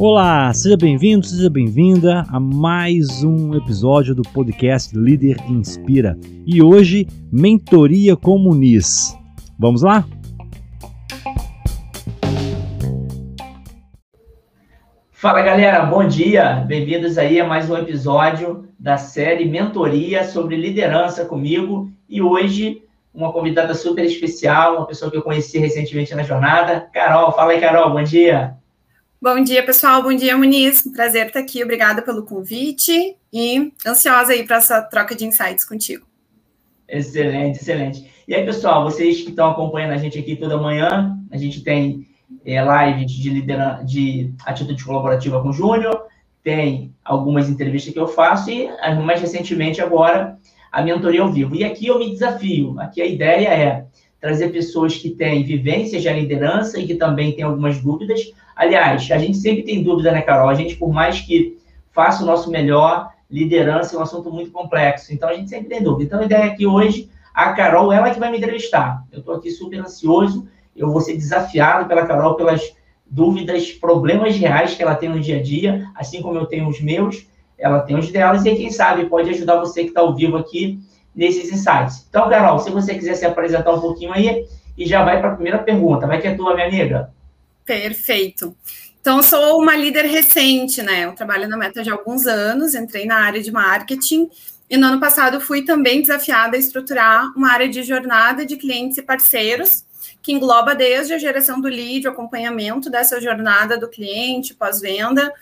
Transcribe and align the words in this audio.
Olá, 0.00 0.54
seja 0.54 0.76
bem-vindo, 0.76 1.26
seja 1.26 1.50
bem-vinda 1.50 2.24
a 2.28 2.38
mais 2.38 3.24
um 3.24 3.52
episódio 3.56 4.14
do 4.14 4.22
podcast 4.22 4.96
Líder 4.96 5.36
Inspira. 5.48 6.16
E 6.46 6.62
hoje, 6.62 7.04
Mentoria 7.32 8.16
Comunis. 8.16 9.18
Vamos 9.58 9.82
lá? 9.82 10.04
Fala 15.10 15.42
galera, 15.42 15.84
bom 15.84 16.06
dia! 16.06 16.64
Bem-vindos 16.64 17.18
aí 17.18 17.40
a 17.40 17.44
mais 17.44 17.68
um 17.68 17.76
episódio 17.76 18.68
da 18.78 18.96
série 18.96 19.46
Mentoria 19.46 20.22
sobre 20.22 20.54
Liderança 20.54 21.24
comigo. 21.24 21.90
E 22.08 22.22
hoje, 22.22 22.82
uma 23.12 23.32
convidada 23.32 23.74
super 23.74 24.04
especial, 24.04 24.76
uma 24.76 24.86
pessoa 24.86 25.10
que 25.10 25.16
eu 25.16 25.22
conheci 25.22 25.58
recentemente 25.58 26.14
na 26.14 26.22
jornada, 26.22 26.88
Carol. 26.92 27.32
Fala 27.32 27.52
aí, 27.52 27.60
Carol, 27.60 27.90
bom 27.90 28.02
dia! 28.02 28.56
Bom 29.20 29.42
dia, 29.42 29.64
pessoal. 29.64 30.00
Bom 30.00 30.14
dia, 30.14 30.36
Muniz. 30.36 30.84
Prazer 30.94 31.26
estar 31.26 31.40
aqui. 31.40 31.64
Obrigada 31.64 32.02
pelo 32.02 32.24
convite 32.24 33.16
e 33.32 33.72
ansiosa 33.84 34.32
aí 34.32 34.46
para 34.46 34.58
essa 34.58 34.80
troca 34.80 35.12
de 35.16 35.24
insights 35.24 35.64
contigo. 35.64 36.06
Excelente, 36.88 37.58
excelente. 37.58 38.08
E 38.28 38.34
aí, 38.34 38.44
pessoal, 38.44 38.84
vocês 38.84 39.22
que 39.22 39.30
estão 39.30 39.50
acompanhando 39.50 39.92
a 39.92 39.96
gente 39.96 40.18
aqui 40.18 40.36
toda 40.36 40.56
manhã, 40.56 41.18
a 41.32 41.36
gente 41.36 41.64
tem 41.64 42.06
é, 42.44 42.62
live 42.62 43.04
de, 43.04 43.28
liderança, 43.28 43.84
de 43.84 44.32
atitude 44.46 44.84
colaborativa 44.84 45.42
com 45.42 45.48
o 45.48 45.52
Júnior, 45.52 46.06
tem 46.42 46.94
algumas 47.04 47.48
entrevistas 47.48 47.92
que 47.92 47.98
eu 47.98 48.06
faço 48.06 48.50
e, 48.50 48.70
mais 49.02 49.20
recentemente, 49.20 49.80
agora, 49.80 50.38
a 50.70 50.82
mentoria 50.82 51.22
ao 51.22 51.32
vivo. 51.32 51.54
E 51.54 51.64
aqui 51.64 51.86
eu 51.86 51.98
me 51.98 52.10
desafio. 52.10 52.78
Aqui 52.78 53.00
a 53.00 53.06
ideia 53.06 53.48
é 53.48 53.86
trazer 54.20 54.48
pessoas 54.48 54.96
que 54.96 55.10
têm 55.10 55.44
vivências 55.44 56.02
de 56.02 56.12
liderança 56.12 56.78
e 56.78 56.86
que 56.86 56.94
também 56.94 57.32
têm 57.32 57.44
algumas 57.44 57.80
dúvidas 57.80 58.32
Aliás, 58.58 59.08
a 59.12 59.18
gente 59.18 59.36
sempre 59.36 59.62
tem 59.62 59.84
dúvida, 59.84 60.10
né, 60.10 60.20
Carol? 60.20 60.48
A 60.48 60.54
gente, 60.54 60.74
por 60.74 60.92
mais 60.92 61.20
que 61.20 61.56
faça 61.92 62.24
o 62.24 62.26
nosso 62.26 62.50
melhor, 62.50 63.12
liderança 63.30 63.94
é 63.94 63.98
um 64.00 64.02
assunto 64.02 64.32
muito 64.32 64.50
complexo. 64.50 65.14
Então, 65.14 65.28
a 65.28 65.34
gente 65.34 65.48
sempre 65.48 65.68
tem 65.68 65.80
dúvida. 65.80 66.02
Então, 66.02 66.20
a 66.20 66.24
ideia 66.24 66.42
é 66.42 66.50
que 66.50 66.66
hoje, 66.66 67.08
a 67.32 67.52
Carol, 67.52 67.92
ela 67.92 68.10
que 68.10 68.18
vai 68.18 68.32
me 68.32 68.38
entrevistar. 68.38 69.04
Eu 69.12 69.20
estou 69.20 69.36
aqui 69.36 69.52
super 69.52 69.78
ansioso. 69.78 70.48
Eu 70.74 70.90
vou 70.90 71.00
ser 71.00 71.14
desafiado 71.14 71.86
pela 71.86 72.04
Carol 72.04 72.34
pelas 72.34 72.60
dúvidas, 73.08 73.70
problemas 73.70 74.34
reais 74.34 74.74
que 74.74 74.82
ela 74.82 74.96
tem 74.96 75.08
no 75.08 75.20
dia 75.20 75.38
a 75.38 75.42
dia, 75.42 75.88
assim 75.94 76.20
como 76.20 76.36
eu 76.36 76.46
tenho 76.46 76.68
os 76.68 76.80
meus, 76.80 77.28
ela 77.58 77.80
tem 77.80 77.98
os 77.98 78.10
delas, 78.10 78.44
e 78.44 78.54
quem 78.54 78.70
sabe 78.70 79.06
pode 79.06 79.30
ajudar 79.30 79.56
você 79.56 79.82
que 79.82 79.88
está 79.88 80.00
ao 80.00 80.14
vivo 80.14 80.36
aqui 80.36 80.78
nesses 81.14 81.52
insights. 81.52 82.06
Então, 82.08 82.28
Carol, 82.28 82.58
se 82.58 82.70
você 82.70 82.94
quiser 82.94 83.14
se 83.14 83.26
apresentar 83.26 83.72
um 83.72 83.80
pouquinho 83.80 84.12
aí, 84.12 84.46
e 84.78 84.86
já 84.86 85.04
vai 85.04 85.18
para 85.20 85.32
a 85.32 85.34
primeira 85.34 85.58
pergunta. 85.58 86.06
Vai 86.06 86.20
que 86.20 86.28
é 86.28 86.34
tua, 86.34 86.54
minha 86.54 86.68
amiga. 86.68 87.10
Perfeito. 87.64 88.56
Então, 89.00 89.22
sou 89.22 89.60
uma 89.60 89.74
líder 89.74 90.04
recente, 90.04 90.82
né? 90.82 91.04
Eu 91.04 91.12
trabalho 91.12 91.48
na 91.48 91.56
Meta 91.56 91.82
de 91.82 91.90
alguns 91.90 92.26
anos, 92.26 92.74
entrei 92.74 93.04
na 93.04 93.16
área 93.16 93.42
de 93.42 93.50
marketing 93.50 94.30
e 94.70 94.76
no 94.76 94.86
ano 94.86 95.00
passado 95.00 95.40
fui 95.40 95.62
também 95.62 96.00
desafiada 96.00 96.56
a 96.56 96.60
estruturar 96.60 97.32
uma 97.36 97.50
área 97.50 97.68
de 97.68 97.82
jornada 97.82 98.44
de 98.44 98.56
clientes 98.56 98.98
e 98.98 99.02
parceiros, 99.02 99.84
que 100.22 100.32
engloba 100.32 100.74
desde 100.74 101.14
a 101.14 101.18
geração 101.18 101.60
do 101.60 101.68
lead, 101.68 102.06
o 102.06 102.10
acompanhamento 102.10 102.90
dessa 102.90 103.20
jornada 103.20 103.78
do 103.78 103.88
cliente, 103.88 104.54
pós-venda. 104.54 105.32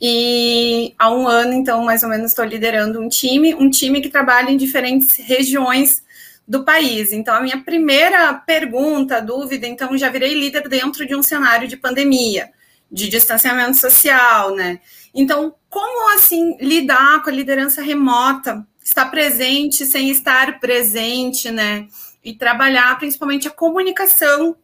E 0.00 0.94
há 0.98 1.10
um 1.10 1.26
ano, 1.26 1.52
então, 1.52 1.82
mais 1.84 2.02
ou 2.02 2.08
menos, 2.08 2.30
estou 2.30 2.44
liderando 2.44 3.00
um 3.00 3.08
time, 3.08 3.54
um 3.54 3.68
time 3.68 4.00
que 4.00 4.08
trabalha 4.08 4.50
em 4.50 4.56
diferentes 4.56 5.16
regiões 5.16 6.02
do 6.46 6.64
país. 6.64 7.12
Então, 7.12 7.34
a 7.34 7.40
minha 7.40 7.62
primeira 7.62 8.32
pergunta, 8.34 9.20
dúvida, 9.20 9.66
então, 9.66 9.98
já 9.98 10.08
virei 10.08 10.34
líder 10.34 10.68
dentro 10.68 11.06
de 11.06 11.14
um 11.14 11.22
cenário 11.22 11.66
de 11.66 11.76
pandemia, 11.76 12.50
de 12.90 13.08
distanciamento 13.08 13.76
social, 13.76 14.54
né? 14.54 14.80
Então, 15.12 15.54
como 15.68 16.14
assim 16.14 16.56
lidar 16.60 17.22
com 17.22 17.30
a 17.30 17.32
liderança 17.32 17.82
remota, 17.82 18.66
estar 18.82 19.06
presente 19.06 19.84
sem 19.84 20.10
estar 20.10 20.60
presente, 20.60 21.50
né? 21.50 21.88
E 22.24 22.34
trabalhar 22.34 22.98
principalmente 22.98 23.48
a 23.48 23.50
comunicação 23.50 24.56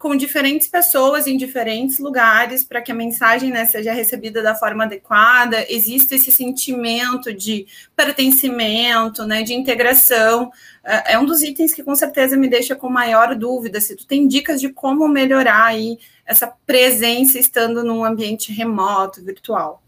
com 0.00 0.16
diferentes 0.16 0.66
pessoas 0.66 1.26
em 1.26 1.36
diferentes 1.36 1.98
lugares 1.98 2.64
para 2.64 2.80
que 2.80 2.90
a 2.90 2.94
mensagem 2.94 3.50
né, 3.50 3.66
seja 3.66 3.92
recebida 3.92 4.42
da 4.42 4.54
forma 4.54 4.84
adequada, 4.84 5.62
existe 5.68 6.14
esse 6.14 6.32
sentimento 6.32 7.34
de 7.34 7.66
pertencimento, 7.94 9.26
né, 9.26 9.42
de 9.42 9.52
integração. 9.52 10.50
É, 10.82 11.12
é 11.12 11.18
um 11.18 11.26
dos 11.26 11.42
itens 11.42 11.74
que 11.74 11.82
com 11.82 11.94
certeza 11.94 12.34
me 12.34 12.48
deixa 12.48 12.74
com 12.74 12.88
maior 12.88 13.34
dúvida. 13.34 13.78
Se 13.78 13.94
tu 13.94 14.06
tem 14.06 14.26
dicas 14.26 14.58
de 14.58 14.70
como 14.70 15.06
melhorar 15.06 15.66
aí 15.66 15.98
essa 16.24 16.50
presença 16.66 17.38
estando 17.38 17.84
num 17.84 18.02
ambiente 18.02 18.54
remoto, 18.54 19.22
virtual. 19.22 19.82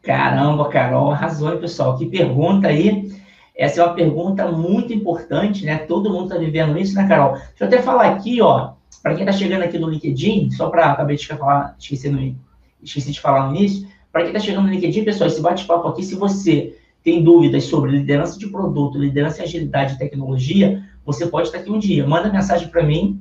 Caramba, 0.00 0.68
Carol, 0.68 1.10
arrasou, 1.10 1.58
pessoal. 1.58 1.98
Que 1.98 2.06
pergunta 2.06 2.68
aí. 2.68 3.19
Essa 3.60 3.82
é 3.82 3.84
uma 3.84 3.92
pergunta 3.92 4.50
muito 4.50 4.90
importante, 4.90 5.66
né? 5.66 5.76
Todo 5.76 6.08
mundo 6.08 6.28
está 6.28 6.38
vivendo 6.38 6.78
isso, 6.78 6.94
né, 6.94 7.06
Carol? 7.06 7.32
Deixa 7.32 7.52
eu 7.60 7.66
até 7.66 7.82
falar 7.82 8.06
aqui, 8.06 8.40
ó, 8.40 8.72
para 9.02 9.14
quem 9.14 9.20
está 9.20 9.32
chegando 9.32 9.62
aqui 9.62 9.78
no 9.78 9.90
LinkedIn, 9.90 10.50
só 10.52 10.70
para 10.70 10.90
acabei 10.90 11.14
de 11.14 11.26
falar, 11.26 11.76
esqueci, 11.78 12.08
no, 12.08 12.34
esqueci 12.82 13.12
de 13.12 13.20
falar 13.20 13.50
no 13.50 13.54
início, 13.54 13.86
para 14.10 14.22
quem 14.22 14.30
está 14.30 14.40
chegando 14.40 14.64
no 14.64 14.72
LinkedIn, 14.72 15.04
pessoal, 15.04 15.28
esse 15.28 15.42
bate-papo 15.42 15.88
aqui, 15.88 16.02
se 16.02 16.14
você 16.14 16.74
tem 17.04 17.22
dúvidas 17.22 17.64
sobre 17.64 17.90
liderança 17.90 18.38
de 18.38 18.46
produto, 18.46 18.98
liderança 18.98 19.42
e 19.42 19.44
agilidade 19.44 19.92
e 19.92 19.98
tecnologia, 19.98 20.82
você 21.04 21.26
pode 21.26 21.48
estar 21.48 21.58
aqui 21.58 21.70
um 21.70 21.78
dia. 21.78 22.06
Manda 22.06 22.32
mensagem 22.32 22.68
para 22.68 22.82
mim 22.82 23.20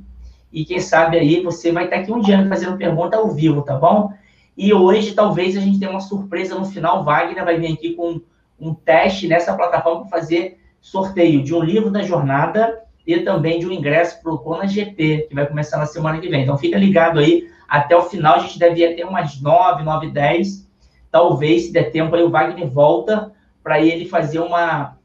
e 0.54 0.64
quem 0.64 0.80
sabe 0.80 1.18
aí 1.20 1.44
você 1.44 1.70
vai 1.74 1.84
estar 1.84 1.98
aqui 1.98 2.14
um 2.14 2.22
dia 2.22 2.48
fazendo 2.48 2.78
pergunta 2.78 3.18
ao 3.18 3.30
vivo, 3.30 3.62
tá 3.62 3.76
bom? 3.76 4.14
E 4.58 4.74
hoje 4.74 5.14
talvez 5.14 5.58
a 5.58 5.60
gente 5.60 5.80
tenha 5.80 5.92
uma 5.92 6.00
surpresa 6.00 6.56
no 6.56 6.66
final. 6.66 7.04
Wagner 7.04 7.44
vai 7.44 7.60
vir 7.60 7.74
aqui 7.74 7.94
com 7.94 8.22
um 8.59 8.74
teste 8.74 9.28
nessa 9.28 9.56
plataforma 9.56 10.02
para 10.02 10.20
fazer 10.20 10.59
sorteio 10.81 11.44
de 11.44 11.53
um 11.53 11.62
livro 11.62 11.90
da 11.90 12.02
jornada 12.02 12.84
e 13.06 13.20
também 13.22 13.59
de 13.59 13.68
um 13.68 13.72
ingresso 13.72 14.22
para 14.22 14.31
o 14.31 14.38
Kona 14.38 14.68
GP, 14.68 15.28
que 15.30 15.36
vai 15.36 15.47
começar 15.47 15.78
na 15.78 15.86
semana 15.86 16.20
que 16.20 16.30
vem. 16.30 16.44
Então 16.44 16.58
fica 16.58 16.78
ligado 16.78 17.19
aí, 17.19 17.50
até 17.68 17.96
o 17.96 18.03
final 18.03 18.36
a 18.36 18.40
gente 18.40 18.59
deve 18.59 18.94
ter 18.94 19.03
umas 19.03 19.42
9, 19.42 19.84
9, 19.84 20.12
10. 20.12 20.68
Talvez, 21.12 21.64
se 21.64 21.74
der 21.74 21.92
tempo, 21.92 22.16
aí 22.16 22.24
o 22.24 22.30
Wagner 22.30 22.69
volta 22.69 23.31
para 23.64 23.81
ele 23.81 24.06
fazer 24.06 24.40
uma, 24.40 24.98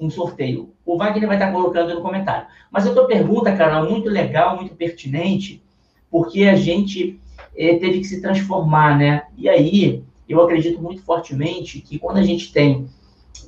um 0.00 0.10
sorteio. 0.10 0.72
O 0.84 0.96
Wagner 0.96 1.26
vai 1.26 1.36
estar 1.36 1.52
colocando 1.52 1.94
no 1.94 2.02
comentário. 2.02 2.46
Mas 2.70 2.86
a 2.86 2.92
tua 2.92 3.06
pergunta, 3.06 3.54
cara, 3.56 3.82
muito 3.82 4.08
legal, 4.08 4.56
muito 4.56 4.74
pertinente, 4.74 5.62
porque 6.10 6.44
a 6.44 6.56
gente 6.56 7.20
é, 7.56 7.76
teve 7.76 8.00
que 8.00 8.04
se 8.04 8.20
transformar, 8.20 8.98
né? 8.98 9.22
E 9.36 9.48
aí, 9.48 10.04
eu 10.28 10.40
acredito 10.42 10.80
muito 10.80 11.02
fortemente 11.02 11.80
que 11.80 11.98
quando 11.98 12.18
a 12.18 12.22
gente 12.22 12.52
tem 12.52 12.88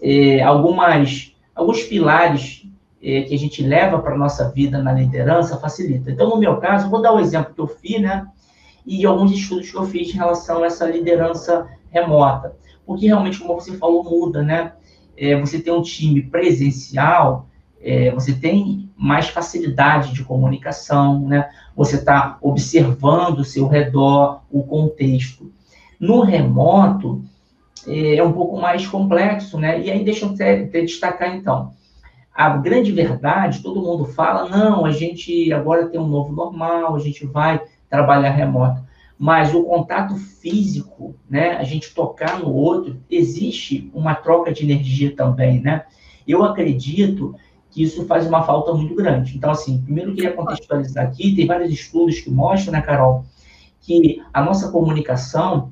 é, 0.02 0.42
algumas, 0.42 1.34
alguns 1.54 1.82
pilares 1.82 2.66
é, 3.02 3.22
que 3.22 3.34
a 3.34 3.38
gente 3.38 3.62
leva 3.62 3.98
para 3.98 4.14
a 4.14 4.18
nossa 4.18 4.50
vida 4.50 4.82
na 4.82 4.92
liderança, 4.92 5.58
facilita. 5.58 6.10
Então, 6.10 6.28
no 6.28 6.36
meu 6.36 6.56
caso, 6.58 6.90
vou 6.90 7.00
dar 7.00 7.12
o 7.12 7.20
exemplo 7.20 7.54
que 7.54 7.60
eu 7.60 7.66
fiz, 7.68 8.00
né? 8.00 8.26
E 8.84 9.04
alguns 9.04 9.32
estudos 9.32 9.70
que 9.70 9.76
eu 9.76 9.84
fiz 9.84 10.08
em 10.08 10.16
relação 10.16 10.62
a 10.62 10.66
essa 10.66 10.86
liderança 10.86 11.68
remota. 11.90 12.56
Porque 12.84 13.06
realmente, 13.06 13.38
como 13.38 13.54
você 13.54 13.76
falou, 13.76 14.04
muda, 14.04 14.42
né? 14.42 14.72
É, 15.16 15.38
você 15.38 15.60
tem 15.60 15.72
um 15.72 15.82
time 15.82 16.22
presencial, 16.22 17.48
é, 17.80 18.10
você 18.10 18.34
tem 18.34 18.90
mais 18.96 19.28
facilidade 19.28 20.12
de 20.12 20.24
comunicação, 20.24 21.26
né? 21.28 21.48
Você 21.74 21.96
está 21.96 22.38
observando 22.40 23.40
o 23.40 23.44
seu 23.44 23.66
redor, 23.66 24.42
o 24.50 24.62
contexto. 24.62 25.52
No 25.98 26.22
remoto, 26.22 27.22
é, 27.86 28.16
é 28.16 28.24
um 28.24 28.32
pouco 28.32 28.60
mais 28.60 28.86
complexo, 28.86 29.58
né? 29.58 29.80
E 29.80 29.90
aí, 29.90 30.04
deixa 30.04 30.26
eu 30.26 30.30
até, 30.30 30.64
destacar, 30.82 31.34
então. 31.34 31.72
A 32.34 32.50
grande 32.50 32.92
verdade, 32.92 33.62
todo 33.62 33.80
mundo 33.80 34.04
fala, 34.04 34.48
não, 34.48 34.84
a 34.84 34.92
gente 34.92 35.50
agora 35.52 35.88
tem 35.88 35.98
um 35.98 36.06
novo 36.06 36.32
normal, 36.32 36.94
a 36.94 36.98
gente 36.98 37.24
vai 37.24 37.62
trabalhar 37.88 38.30
remoto. 38.30 38.84
Mas 39.18 39.54
o 39.54 39.62
contato 39.62 40.14
físico, 40.16 41.14
né, 41.30 41.56
a 41.56 41.64
gente 41.64 41.94
tocar 41.94 42.38
no 42.38 42.52
outro, 42.52 43.00
existe 43.10 43.90
uma 43.94 44.14
troca 44.14 44.52
de 44.52 44.64
energia 44.64 45.16
também, 45.16 45.60
né? 45.60 45.86
Eu 46.28 46.44
acredito 46.44 47.34
que 47.70 47.82
isso 47.82 48.04
faz 48.04 48.26
uma 48.26 48.42
falta 48.42 48.74
muito 48.74 48.94
grande. 48.94 49.36
Então, 49.36 49.50
assim, 49.50 49.80
primeiro 49.80 50.10
eu 50.10 50.14
queria 50.14 50.32
contextualizar 50.32 51.06
aqui, 51.06 51.34
tem 51.34 51.46
vários 51.46 51.72
estudos 51.72 52.20
que 52.20 52.30
mostram, 52.30 52.72
né, 52.72 52.82
Carol, 52.82 53.24
que 53.80 54.22
a 54.32 54.42
nossa 54.42 54.70
comunicação, 54.70 55.70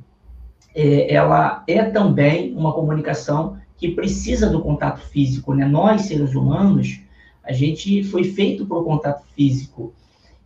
é, 0.74 1.14
ela 1.14 1.62
é 1.66 1.84
também 1.84 2.54
uma 2.54 2.72
comunicação 2.72 3.56
que 3.76 3.90
precisa 3.90 4.48
do 4.48 4.60
contato 4.60 5.00
físico, 5.00 5.54
né? 5.54 5.66
Nós, 5.66 6.02
seres 6.02 6.34
humanos, 6.34 7.00
a 7.42 7.52
gente 7.52 8.02
foi 8.04 8.24
feito 8.24 8.66
para 8.66 8.78
o 8.78 8.84
contato 8.84 9.24
físico 9.36 9.92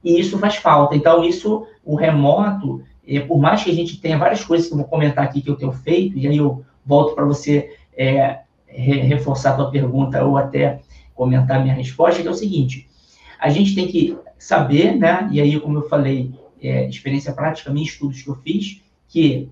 e 0.02 0.18
isso 0.18 0.38
faz 0.38 0.56
falta. 0.56 0.94
Então, 0.96 1.24
isso, 1.24 1.66
o 1.84 1.94
remoto, 1.94 2.82
é, 3.06 3.20
por 3.20 3.38
mais 3.38 3.62
que 3.62 3.70
a 3.70 3.74
gente 3.74 4.00
tenha 4.00 4.18
várias 4.18 4.44
coisas 4.44 4.66
que 4.66 4.72
eu 4.72 4.78
vou 4.78 4.86
comentar 4.86 5.24
aqui 5.24 5.40
que 5.40 5.50
eu 5.50 5.56
tenho 5.56 5.72
feito, 5.72 6.18
e 6.18 6.26
aí 6.26 6.36
eu 6.36 6.64
volto 6.84 7.14
para 7.14 7.24
você 7.24 7.76
é, 7.96 8.40
re 8.66 9.00
reforçar 9.00 9.52
a 9.52 9.56
tua 9.56 9.70
pergunta 9.70 10.24
ou 10.24 10.36
até 10.36 10.80
comentar 11.14 11.58
a 11.58 11.62
minha 11.62 11.74
resposta, 11.74 12.22
que 12.22 12.28
é 12.28 12.30
o 12.30 12.34
seguinte, 12.34 12.88
a 13.40 13.48
gente 13.48 13.74
tem 13.74 13.88
que 13.88 14.16
saber, 14.38 14.96
né? 14.96 15.28
E 15.32 15.40
aí, 15.40 15.58
como 15.60 15.78
eu 15.78 15.88
falei, 15.88 16.32
é, 16.60 16.88
experiência 16.88 17.32
prática, 17.32 17.70
minha 17.70 17.84
estudos 17.84 18.22
que 18.22 18.28
eu 18.28 18.34
fiz, 18.36 18.82
que 19.08 19.48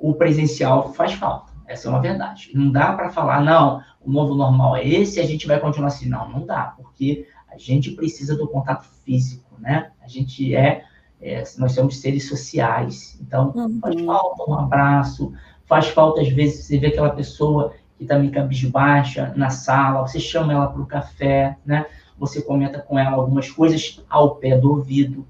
o 0.00 0.14
presencial 0.14 0.92
faz 0.94 1.12
falta. 1.12 1.52
Essa 1.66 1.86
é 1.86 1.90
uma 1.90 2.00
verdade. 2.00 2.50
Não 2.54 2.72
dá 2.72 2.92
para 2.94 3.10
falar, 3.10 3.42
não, 3.42 3.80
o 4.00 4.10
novo 4.10 4.34
normal 4.34 4.76
é 4.76 4.88
esse, 4.88 5.20
a 5.20 5.26
gente 5.26 5.46
vai 5.46 5.60
continuar 5.60 5.88
assim. 5.88 6.08
Não, 6.08 6.28
não 6.28 6.44
dá, 6.44 6.74
porque 6.76 7.28
a 7.48 7.56
gente 7.56 7.92
precisa 7.92 8.36
do 8.36 8.48
contato 8.48 8.84
físico, 9.04 9.54
né? 9.58 9.92
A 10.02 10.08
gente 10.08 10.54
é, 10.54 10.84
é 11.20 11.44
nós 11.58 11.72
somos 11.72 12.00
seres 12.00 12.28
sociais. 12.28 13.16
Então, 13.20 13.52
uhum. 13.54 13.78
faz 13.80 14.00
falta 14.00 14.50
um 14.50 14.54
abraço, 14.54 15.32
faz 15.66 15.88
falta, 15.88 16.22
às 16.22 16.28
vezes, 16.28 16.64
você 16.64 16.78
vê 16.78 16.88
aquela 16.88 17.10
pessoa 17.10 17.72
que 17.96 18.04
está 18.04 18.18
meio 18.18 18.32
cabisbaixa 18.32 19.32
na 19.36 19.50
sala, 19.50 20.00
você 20.00 20.18
chama 20.18 20.52
ela 20.52 20.68
para 20.68 20.82
o 20.82 20.86
café, 20.86 21.56
né? 21.64 21.86
Você 22.18 22.42
comenta 22.42 22.80
com 22.80 22.98
ela 22.98 23.16
algumas 23.16 23.50
coisas 23.50 24.02
ao 24.08 24.36
pé 24.36 24.58
do 24.58 24.70
ouvido, 24.70 25.26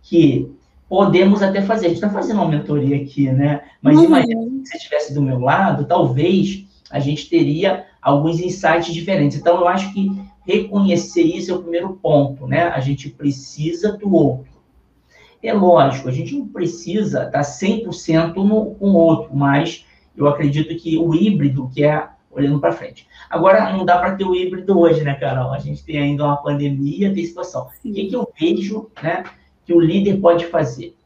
que 0.00 0.50
podemos 0.92 1.42
até 1.42 1.62
fazer. 1.62 1.86
A 1.86 1.88
gente 1.88 2.04
está 2.04 2.10
fazendo 2.10 2.36
uma 2.36 2.50
mentoria 2.50 2.96
aqui, 2.96 3.30
né? 3.30 3.62
Mas 3.80 3.96
uhum. 3.96 4.04
imagina 4.04 4.42
se 4.42 4.66
você 4.66 4.76
estivesse 4.76 5.14
do 5.14 5.22
meu 5.22 5.38
lado, 5.38 5.86
talvez 5.86 6.66
a 6.90 7.00
gente 7.00 7.30
teria 7.30 7.86
alguns 8.02 8.38
insights 8.38 8.92
diferentes. 8.92 9.38
Então, 9.38 9.58
eu 9.58 9.66
acho 9.66 9.90
que 9.94 10.10
reconhecer 10.46 11.22
isso 11.22 11.50
é 11.50 11.54
o 11.54 11.62
primeiro 11.62 11.94
ponto, 11.94 12.46
né? 12.46 12.64
A 12.64 12.78
gente 12.80 13.08
precisa 13.08 13.96
do 13.96 14.14
outro. 14.14 14.52
É 15.42 15.54
lógico, 15.54 16.10
a 16.10 16.12
gente 16.12 16.36
não 16.36 16.46
precisa 16.46 17.24
estar 17.24 17.40
100% 17.40 18.34
no, 18.34 18.74
com 18.74 18.90
o 18.90 18.94
outro, 18.94 19.34
mas 19.34 19.86
eu 20.14 20.28
acredito 20.28 20.76
que 20.76 20.98
o 20.98 21.14
híbrido, 21.14 21.70
que 21.72 21.82
é 21.82 22.06
olhando 22.30 22.60
para 22.60 22.70
frente. 22.70 23.08
Agora, 23.30 23.72
não 23.72 23.86
dá 23.86 23.96
para 23.96 24.14
ter 24.14 24.24
o 24.24 24.34
híbrido 24.34 24.78
hoje, 24.78 25.02
né, 25.02 25.14
Carol? 25.14 25.54
A 25.54 25.58
gente 25.58 25.82
tem 25.82 25.98
ainda 25.98 26.26
uma 26.26 26.36
pandemia, 26.36 27.14
tem 27.14 27.24
situação. 27.24 27.70
O 27.82 27.92
que, 27.92 28.08
que 28.08 28.14
eu 28.14 28.30
vejo, 28.38 28.90
né? 29.02 29.24
Que 29.64 29.72
o 29.72 29.80
líder 29.80 30.20
pode 30.20 30.46
fazer? 30.46 30.96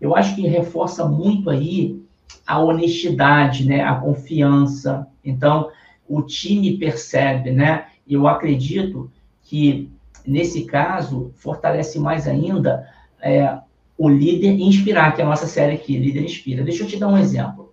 Eu 0.00 0.14
acho 0.14 0.34
que 0.34 0.46
reforça 0.46 1.06
muito 1.06 1.50
aí 1.50 2.00
a 2.46 2.58
honestidade, 2.58 3.66
né, 3.66 3.82
a 3.82 3.94
confiança. 3.94 5.06
Então, 5.24 5.70
o 6.08 6.22
time 6.22 6.76
percebe, 6.76 7.52
né? 7.52 7.86
Eu 8.08 8.26
acredito 8.26 9.10
que 9.44 9.88
nesse 10.26 10.64
caso 10.64 11.32
fortalece 11.36 11.98
mais 11.98 12.26
ainda 12.26 12.86
é, 13.22 13.58
o 13.96 14.08
líder 14.08 14.58
inspirar, 14.60 15.14
que 15.14 15.20
é 15.20 15.24
a 15.24 15.28
nossa 15.28 15.46
série 15.46 15.74
aqui, 15.74 15.96
líder 15.96 16.24
inspira. 16.24 16.64
Deixa 16.64 16.82
eu 16.82 16.88
te 16.88 16.96
dar 16.96 17.08
um 17.08 17.18
exemplo. 17.18 17.72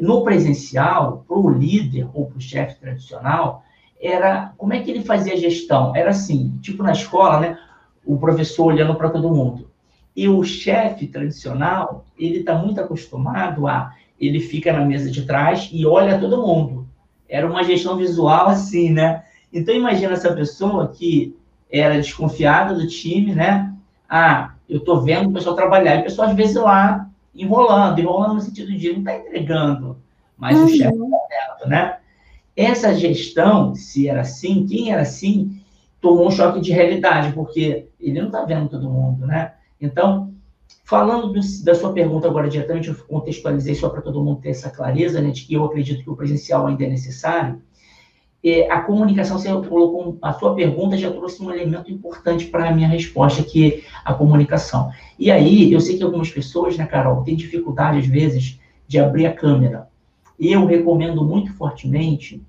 No 0.00 0.22
presencial, 0.22 1.24
para 1.26 1.36
o 1.36 1.50
líder 1.50 2.08
ou 2.14 2.26
para 2.26 2.38
o 2.38 2.40
chefe 2.40 2.76
tradicional, 2.76 3.64
era 4.00 4.52
como 4.56 4.72
é 4.72 4.80
que 4.80 4.90
ele 4.90 5.02
fazia 5.02 5.34
a 5.34 5.36
gestão? 5.36 5.94
Era 5.94 6.10
assim, 6.10 6.56
tipo 6.62 6.82
na 6.82 6.92
escola, 6.92 7.40
né? 7.40 7.58
O 8.08 8.16
professor 8.16 8.64
olhando 8.64 8.94
para 8.94 9.10
todo 9.10 9.34
mundo. 9.34 9.70
E 10.16 10.26
o 10.26 10.42
chefe 10.42 11.06
tradicional, 11.06 12.06
ele 12.18 12.38
está 12.38 12.54
muito 12.54 12.80
acostumado 12.80 13.68
a. 13.68 13.94
Ele 14.18 14.40
fica 14.40 14.72
na 14.72 14.84
mesa 14.84 15.10
de 15.10 15.26
trás 15.26 15.68
e 15.70 15.86
olha 15.86 16.18
todo 16.18 16.44
mundo. 16.44 16.88
Era 17.28 17.46
uma 17.46 17.62
gestão 17.62 17.96
visual 17.98 18.48
assim, 18.48 18.90
né? 18.90 19.22
Então, 19.52 19.74
imagina 19.74 20.14
essa 20.14 20.32
pessoa 20.32 20.88
que 20.88 21.36
era 21.70 21.96
desconfiada 21.96 22.74
do 22.74 22.86
time, 22.86 23.34
né? 23.34 23.72
Ah, 24.08 24.54
eu 24.68 24.78
estou 24.78 25.02
vendo 25.02 25.28
o 25.28 25.32
pessoal 25.32 25.54
trabalhar. 25.54 25.96
E 25.96 26.00
o 26.00 26.04
pessoal, 26.04 26.28
às 26.28 26.34
vezes, 26.34 26.56
lá 26.56 27.06
enrolando, 27.34 28.00
enrolando 28.00 28.34
no 28.34 28.40
sentido 28.40 28.74
de 28.74 28.92
não 28.92 29.00
está 29.00 29.16
entregando, 29.16 29.98
mas 30.36 30.58
uhum. 30.58 30.64
o 30.64 30.68
chefe 30.68 30.94
está 30.94 31.18
vendo, 31.60 31.70
né? 31.70 31.98
Essa 32.56 32.94
gestão, 32.94 33.74
se 33.74 34.08
era 34.08 34.22
assim, 34.22 34.66
quem 34.66 34.90
era 34.90 35.02
assim, 35.02 35.57
tomou 36.00 36.28
um 36.28 36.30
choque 36.30 36.60
de 36.60 36.72
realidade, 36.72 37.32
porque 37.32 37.88
ele 37.98 38.20
não 38.20 38.28
está 38.28 38.44
vendo 38.44 38.68
todo 38.68 38.90
mundo, 38.90 39.26
né? 39.26 39.54
Então, 39.80 40.34
falando 40.84 41.32
do, 41.32 41.40
da 41.64 41.74
sua 41.74 41.92
pergunta 41.92 42.28
agora 42.28 42.48
diretamente, 42.48 42.88
eu 42.88 42.94
contextualizei 42.94 43.74
só 43.74 43.88
para 43.88 44.02
todo 44.02 44.22
mundo 44.22 44.40
ter 44.40 44.50
essa 44.50 44.70
clareza, 44.70 45.20
né, 45.20 45.30
de 45.30 45.44
que 45.44 45.54
eu 45.54 45.64
acredito 45.64 46.02
que 46.02 46.10
o 46.10 46.16
presencial 46.16 46.66
ainda 46.66 46.84
é 46.84 46.88
necessário. 46.88 47.60
A 48.70 48.80
comunicação, 48.80 49.38
você 49.38 49.48
colocou, 49.68 50.16
a 50.22 50.32
sua 50.32 50.54
pergunta 50.54 50.96
já 50.96 51.10
trouxe 51.10 51.42
um 51.42 51.50
elemento 51.50 51.90
importante 51.90 52.46
para 52.46 52.68
a 52.68 52.72
minha 52.72 52.88
resposta, 52.88 53.42
que 53.42 53.66
é 53.66 53.80
a 54.04 54.14
comunicação. 54.14 54.90
E 55.18 55.30
aí, 55.30 55.70
eu 55.70 55.80
sei 55.80 55.98
que 55.98 56.02
algumas 56.04 56.30
pessoas, 56.30 56.78
né, 56.78 56.86
Carol, 56.86 57.24
têm 57.24 57.36
dificuldade, 57.36 57.98
às 57.98 58.06
vezes, 58.06 58.58
de 58.86 58.98
abrir 58.98 59.26
a 59.26 59.34
câmera. 59.34 59.88
Eu 60.38 60.64
recomendo 60.64 61.22
muito 61.24 61.52
fortemente 61.54 62.40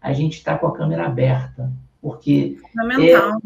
a 0.00 0.12
gente 0.12 0.34
estar 0.34 0.52
tá 0.52 0.58
com 0.58 0.66
a 0.66 0.72
câmera 0.72 1.06
aberta, 1.06 1.72
porque 2.00 2.58
é 3.00 3.18
uma 3.18 3.40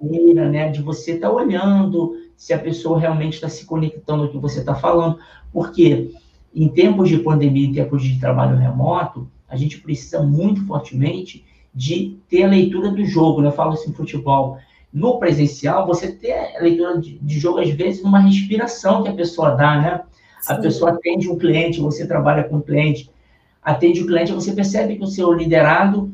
maneira 0.00 0.48
né, 0.48 0.70
de 0.70 0.80
você 0.80 1.12
estar 1.12 1.28
tá 1.28 1.34
olhando 1.34 2.16
se 2.36 2.52
a 2.52 2.58
pessoa 2.58 3.00
realmente 3.00 3.34
está 3.34 3.48
se 3.48 3.64
conectando 3.64 4.24
ao 4.24 4.28
que 4.28 4.38
você 4.38 4.60
está 4.60 4.74
falando, 4.74 5.18
porque 5.52 6.12
em 6.54 6.68
tempos 6.68 7.08
de 7.08 7.18
pandemia, 7.18 7.66
em 7.66 7.72
tempos 7.72 8.02
de 8.02 8.20
trabalho 8.20 8.56
remoto, 8.56 9.28
a 9.48 9.56
gente 9.56 9.80
precisa 9.80 10.22
muito 10.22 10.64
fortemente 10.66 11.44
de 11.74 12.18
ter 12.28 12.44
a 12.44 12.48
leitura 12.48 12.90
do 12.90 13.04
jogo, 13.04 13.42
né? 13.42 13.48
Eu 13.48 13.52
falo 13.52 13.72
assim, 13.72 13.92
futebol. 13.92 14.58
No 14.92 15.18
presencial, 15.18 15.86
você 15.86 16.10
tem 16.10 16.32
a 16.32 16.62
leitura 16.62 16.98
de, 16.98 17.18
de 17.18 17.38
jogo, 17.38 17.60
às 17.60 17.70
vezes, 17.70 18.02
numa 18.02 18.20
respiração 18.20 19.02
que 19.02 19.10
a 19.10 19.14
pessoa 19.14 19.50
dá, 19.50 19.80
né? 19.80 20.00
Sim. 20.40 20.52
A 20.52 20.56
pessoa 20.56 20.92
atende 20.92 21.28
um 21.28 21.36
cliente, 21.36 21.80
você 21.80 22.06
trabalha 22.06 22.44
com 22.44 22.56
um 22.56 22.62
cliente, 22.62 23.10
atende 23.62 24.02
o 24.02 24.06
cliente, 24.06 24.32
você 24.32 24.52
percebe 24.52 24.96
que 24.96 25.04
o 25.04 25.08
seu 25.08 25.32
liderado 25.32 26.10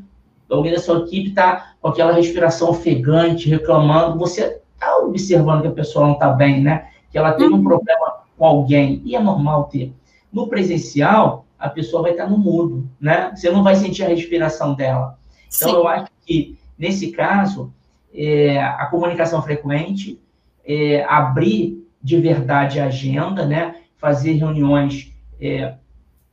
alguém 0.54 0.72
da 0.72 0.78
sua 0.78 1.00
equipe 1.00 1.30
está 1.30 1.74
com 1.80 1.88
aquela 1.88 2.12
respiração 2.12 2.70
ofegante, 2.70 3.48
reclamando, 3.48 4.18
você 4.18 4.60
está 4.74 4.98
observando 4.98 5.62
que 5.62 5.68
a 5.68 5.72
pessoa 5.72 6.06
não 6.06 6.14
está 6.14 6.30
bem, 6.30 6.60
né? 6.60 6.88
Que 7.10 7.18
ela 7.18 7.32
tem 7.32 7.48
um 7.48 7.56
uhum. 7.56 7.64
problema 7.64 8.22
com 8.36 8.44
alguém, 8.44 9.02
e 9.04 9.14
é 9.14 9.20
normal 9.20 9.64
ter. 9.64 9.92
No 10.32 10.48
presencial, 10.48 11.46
a 11.58 11.68
pessoa 11.68 12.02
vai 12.02 12.12
estar 12.12 12.24
tá 12.24 12.30
no 12.30 12.38
mudo, 12.38 12.88
né? 13.00 13.32
Você 13.34 13.50
não 13.50 13.62
vai 13.62 13.76
sentir 13.76 14.04
a 14.04 14.08
respiração 14.08 14.74
dela. 14.74 15.18
Então, 15.54 15.70
Sim. 15.70 15.76
eu 15.76 15.86
acho 15.86 16.10
que, 16.26 16.58
nesse 16.78 17.12
caso, 17.12 17.72
é, 18.12 18.62
a 18.62 18.86
comunicação 18.86 19.40
frequente, 19.42 20.20
é, 20.64 21.04
abrir 21.04 21.86
de 22.02 22.16
verdade 22.18 22.80
a 22.80 22.86
agenda, 22.86 23.46
né? 23.46 23.76
Fazer 23.96 24.32
reuniões 24.32 25.12
é, 25.40 25.74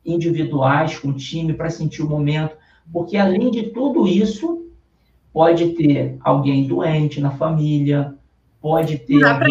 individuais 0.06 0.98
com 0.98 1.10
o 1.10 1.14
time 1.14 1.54
para 1.54 1.70
sentir 1.70 2.02
o 2.02 2.10
momento, 2.10 2.56
porque, 2.92 3.18
além 3.18 3.52
de 3.52 3.64
tudo 3.64 4.08
isso, 4.08 4.66
pode 5.34 5.70
ter 5.70 6.18
alguém 6.22 6.68
doente 6.68 7.22
na 7.22 7.32
família, 7.32 8.16
pode 8.62 8.98
ter. 8.98 9.20
Dá 9.20 9.36
para 9.36 9.50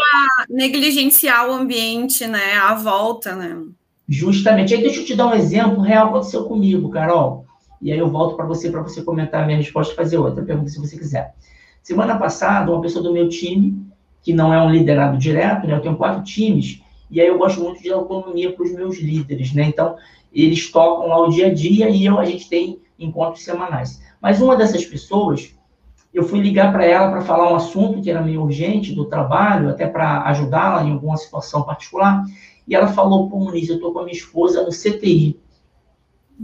negligenciar 0.49 1.49
o 1.49 1.53
ambiente, 1.53 2.27
né? 2.27 2.55
A 2.55 2.75
volta, 2.75 3.35
né? 3.35 3.63
Justamente. 4.09 4.75
Aí 4.75 4.83
deixa 4.83 5.01
eu 5.01 5.05
te 5.05 5.15
dar 5.15 5.29
um 5.29 5.35
exemplo 5.35 5.81
real 5.81 6.07
que 6.07 6.15
aconteceu 6.15 6.45
comigo, 6.45 6.91
Carol. 6.91 7.45
E 7.81 7.93
aí 7.93 7.99
eu 7.99 8.11
volto 8.11 8.37
para 8.37 8.47
você, 8.47 8.71
para 8.71 8.83
você 8.83 9.03
comentar 9.03 9.43
a 9.43 9.47
minha 9.47 9.59
resposta 9.59 9.93
e 9.93 9.97
fazer 9.97 10.19
outra 10.19 10.45
pergunta, 10.45 10.69
se 10.69 10.81
você 10.81 10.99
quiser. 10.99 11.35
Semana 11.83 12.19
passada, 12.19 12.73
uma 12.73 12.81
pessoa 12.81 13.03
do 13.03 13.13
meu 13.13 13.29
time, 13.29 13.87
que 14.23 14.33
não 14.33 14.53
é 14.53 14.61
um 14.61 14.71
liderado 14.71 15.17
direto, 15.17 15.67
né? 15.67 15.75
Eu 15.75 15.81
tenho 15.81 15.97
quatro 15.97 16.25
times, 16.25 16.83
e 17.11 17.21
aí 17.21 17.29
eu 17.29 17.39
gosto 17.39 17.61
muito 17.63 17.83
de 17.83 17.91
autonomia 17.93 18.53
para 18.53 18.65
os 18.65 18.73
meus 18.73 18.99
líderes, 18.99 19.53
né? 19.55 19.65
Então, 19.65 19.97
eles 20.33 20.71
tocam 20.71 21.09
lá 21.09 21.21
o 21.21 21.31
dia 21.31 21.49
a 21.49 21.55
dia 21.55 21.89
e 21.89 22.05
eu, 22.05 22.19
a 22.19 22.25
gente 22.25 22.49
tem 22.49 22.81
encontros 22.99 23.45
semanais. 23.45 24.03
Mas 24.21 24.41
uma 24.41 24.57
dessas 24.57 24.85
pessoas, 24.85 25.55
eu 26.13 26.25
fui 26.25 26.41
ligar 26.41 26.73
para 26.73 26.85
ela 26.85 27.11
para 27.11 27.21
falar 27.21 27.53
um 27.53 27.57
assunto 27.57 28.01
que 28.03 28.11
era 28.11 28.23
meio 28.23 28.43
urgente 28.43 28.95
do 28.95 29.05
trabalho, 29.05 29.71
até 29.71 29.87
para 29.87 30.23
ajudá-la 30.25 30.85
em 30.85 30.93
alguma 30.93 31.17
situação 31.17 31.63
particular, 31.63 32.25
e 32.67 32.75
ela 32.75 32.89
falou, 32.89 33.29
pô, 33.31 33.39
Muniz, 33.39 33.69
eu 33.69 33.77
estou 33.77 33.93
com 33.93 34.01
a 34.01 34.05
minha 34.05 34.17
esposa 34.17 34.63
no 34.63 34.71
CTI. 34.71 35.41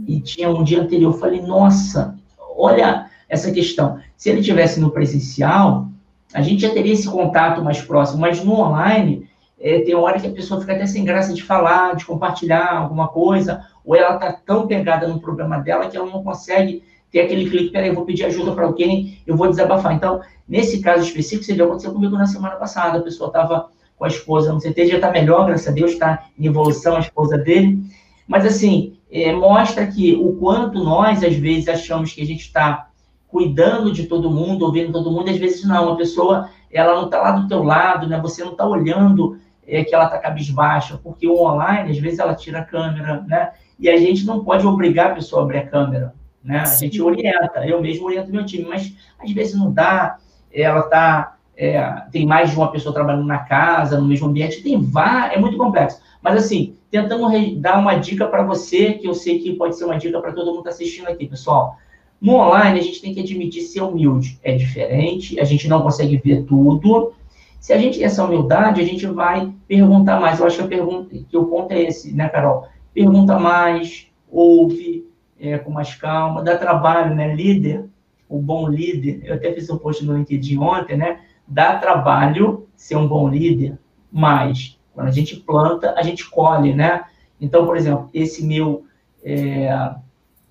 E 0.07 0.19
tinha 0.19 0.49
um 0.49 0.63
dia 0.63 0.81
anterior, 0.81 1.13
eu 1.13 1.19
falei, 1.19 1.41
nossa, 1.41 2.17
olha 2.57 3.09
essa 3.29 3.51
questão. 3.51 3.99
Se 4.17 4.29
ele 4.29 4.41
tivesse 4.41 4.79
no 4.79 4.91
presencial, 4.91 5.87
a 6.33 6.41
gente 6.41 6.61
já 6.61 6.73
teria 6.73 6.93
esse 6.93 7.07
contato 7.07 7.63
mais 7.63 7.81
próximo, 7.81 8.19
mas 8.19 8.43
no 8.43 8.53
online, 8.53 9.29
é, 9.59 9.81
tem 9.81 9.95
hora 9.95 10.19
que 10.19 10.27
a 10.27 10.31
pessoa 10.31 10.59
fica 10.59 10.73
até 10.73 10.85
sem 10.85 11.05
graça 11.05 11.33
de 11.33 11.43
falar, 11.43 11.95
de 11.95 12.05
compartilhar 12.05 12.75
alguma 12.77 13.07
coisa, 13.07 13.65
ou 13.85 13.95
ela 13.95 14.15
está 14.15 14.33
tão 14.33 14.67
pegada 14.67 15.07
no 15.07 15.19
problema 15.19 15.59
dela 15.59 15.87
que 15.87 15.95
ela 15.95 16.09
não 16.09 16.23
consegue 16.23 16.83
ter 17.11 17.21
aquele 17.21 17.49
clique, 17.49 17.69
peraí, 17.69 17.89
eu 17.89 17.95
vou 17.95 18.03
pedir 18.03 18.25
ajuda 18.25 18.51
para 18.53 18.65
alguém, 18.65 19.19
eu 19.25 19.37
vou 19.37 19.47
desabafar. 19.47 19.93
Então, 19.93 20.21
nesse 20.47 20.81
caso 20.81 21.03
específico, 21.03 21.53
viu, 21.53 21.65
aconteceu 21.65 21.93
comigo 21.93 22.17
na 22.17 22.25
semana 22.25 22.55
passada, 22.55 22.97
a 22.97 23.01
pessoa 23.01 23.27
estava 23.27 23.69
com 23.97 24.03
a 24.03 24.07
esposa 24.07 24.51
no 24.51 24.59
CT, 24.59 24.87
já 24.87 24.95
está 24.95 25.11
melhor, 25.11 25.45
graças 25.45 25.67
a 25.67 25.71
Deus, 25.71 25.91
está 25.91 26.25
em 26.37 26.45
evolução 26.45 26.97
a 26.97 26.99
esposa 26.99 27.37
dele, 27.37 27.81
mas 28.27 28.45
assim, 28.45 28.97
é, 29.09 29.31
mostra 29.31 29.87
que 29.87 30.13
o 30.15 30.33
quanto 30.33 30.83
nós, 30.83 31.23
às 31.23 31.35
vezes, 31.35 31.69
achamos 31.69 32.11
que 32.11 32.21
a 32.21 32.25
gente 32.25 32.41
está 32.41 32.89
cuidando 33.27 33.91
de 33.91 34.07
todo 34.07 34.31
mundo, 34.31 34.65
ouvindo 34.65 34.91
todo 34.91 35.11
mundo, 35.11 35.29
às 35.29 35.37
vezes 35.37 35.65
não, 35.65 35.93
a 35.93 35.95
pessoa, 35.95 36.49
ela 36.71 36.95
não 36.95 37.05
está 37.05 37.21
lá 37.21 37.31
do 37.31 37.47
teu 37.47 37.63
lado, 37.63 38.07
né, 38.07 38.19
você 38.19 38.43
não 38.43 38.51
está 38.51 38.67
olhando 38.67 39.37
é, 39.67 39.83
que 39.83 39.95
ela 39.95 40.05
está 40.05 40.17
cabisbaixa, 40.17 40.99
porque 41.01 41.27
o 41.27 41.39
online, 41.41 41.91
às 41.91 41.97
vezes, 41.97 42.19
ela 42.19 42.35
tira 42.35 42.59
a 42.59 42.65
câmera, 42.65 43.23
né, 43.27 43.51
e 43.79 43.89
a 43.89 43.97
gente 43.97 44.25
não 44.25 44.43
pode 44.43 44.65
obrigar 44.65 45.11
a 45.11 45.15
pessoa 45.15 45.41
a 45.41 45.45
abrir 45.45 45.57
a 45.59 45.67
câmera, 45.67 46.13
né? 46.43 46.59
A 46.59 46.75
gente 46.75 47.01
orienta, 47.01 47.65
eu 47.65 47.81
mesmo 47.81 48.05
oriento 48.05 48.31
meu 48.31 48.45
time, 48.45 48.65
mas 48.65 48.93
às 49.19 49.31
vezes 49.31 49.55
não 49.55 49.71
dá, 49.71 50.17
ela 50.51 50.81
está 50.81 51.35
é, 51.57 51.81
tem 52.11 52.25
mais 52.25 52.51
de 52.51 52.57
uma 52.57 52.71
pessoa 52.71 52.93
trabalhando 52.93 53.25
na 53.25 53.39
casa, 53.39 53.99
no 53.99 54.07
mesmo 54.07 54.27
ambiente, 54.27 54.61
tem 54.61 54.81
vários, 54.81 55.37
é 55.37 55.39
muito 55.39 55.57
complexo. 55.57 55.99
Mas, 56.21 56.37
assim, 56.37 56.75
tentando 56.89 57.27
dar 57.59 57.79
uma 57.79 57.95
dica 57.95 58.27
para 58.27 58.43
você, 58.43 58.93
que 58.93 59.07
eu 59.07 59.13
sei 59.13 59.39
que 59.39 59.53
pode 59.53 59.77
ser 59.77 59.85
uma 59.85 59.97
dica 59.97 60.19
para 60.19 60.33
todo 60.33 60.47
mundo 60.47 60.63
que 60.63 60.69
está 60.69 60.83
assistindo 60.83 61.07
aqui, 61.07 61.27
pessoal. 61.27 61.77
No 62.19 62.35
online, 62.35 62.79
a 62.79 62.83
gente 62.83 63.01
tem 63.01 63.13
que 63.13 63.19
admitir 63.19 63.61
ser 63.61 63.81
humilde. 63.81 64.39
É 64.43 64.55
diferente, 64.55 65.39
a 65.39 65.43
gente 65.43 65.67
não 65.67 65.81
consegue 65.81 66.17
ver 66.17 66.43
tudo. 66.43 67.13
Se 67.59 67.73
a 67.73 67.77
gente 67.77 67.97
tem 67.97 68.05
essa 68.05 68.23
humildade, 68.23 68.81
a 68.81 68.85
gente 68.85 69.05
vai 69.07 69.51
perguntar 69.67 70.19
mais. 70.19 70.39
Eu 70.39 70.47
acho 70.47 70.57
que 70.57 70.63
a 70.63 70.67
pergunta, 70.67 71.15
que 71.15 71.37
o 71.37 71.45
ponto 71.45 71.71
é 71.71 71.83
esse, 71.83 72.13
né, 72.13 72.29
Carol? 72.29 72.67
Pergunta 72.95 73.37
mais, 73.37 74.07
ouve 74.31 75.05
é, 75.37 75.57
com 75.57 75.69
mais 75.69 75.93
calma, 75.95 76.41
dá 76.41 76.57
trabalho, 76.57 77.13
né? 77.13 77.35
Líder, 77.35 77.85
o 78.29 78.39
bom 78.39 78.69
líder, 78.69 79.21
eu 79.25 79.35
até 79.35 79.51
fiz 79.51 79.69
um 79.69 79.77
post 79.77 80.05
no 80.05 80.15
LinkedIn 80.15 80.57
ontem, 80.57 80.95
né? 80.95 81.19
Dá 81.45 81.77
trabalho 81.77 82.67
ser 82.73 82.95
um 82.95 83.05
bom 83.05 83.27
líder, 83.27 83.77
mas 84.09 84.79
quando 84.93 85.09
a 85.09 85.11
gente 85.11 85.35
planta, 85.35 85.93
a 85.97 86.01
gente 86.03 86.29
colhe, 86.29 86.73
né? 86.73 87.03
Então, 87.39 87.65
por 87.65 87.75
exemplo, 87.75 88.09
esse 88.13 88.45
meu, 88.45 88.85
é, 89.21 89.93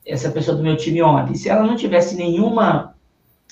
essa 0.07 0.31
pessoa 0.31 0.55
do 0.55 0.63
meu 0.63 0.77
time 0.77 1.03
ontem, 1.03 1.35
se 1.35 1.49
ela 1.49 1.67
não 1.67 1.77
tivesse 1.77 2.15
nenhuma 2.15 2.95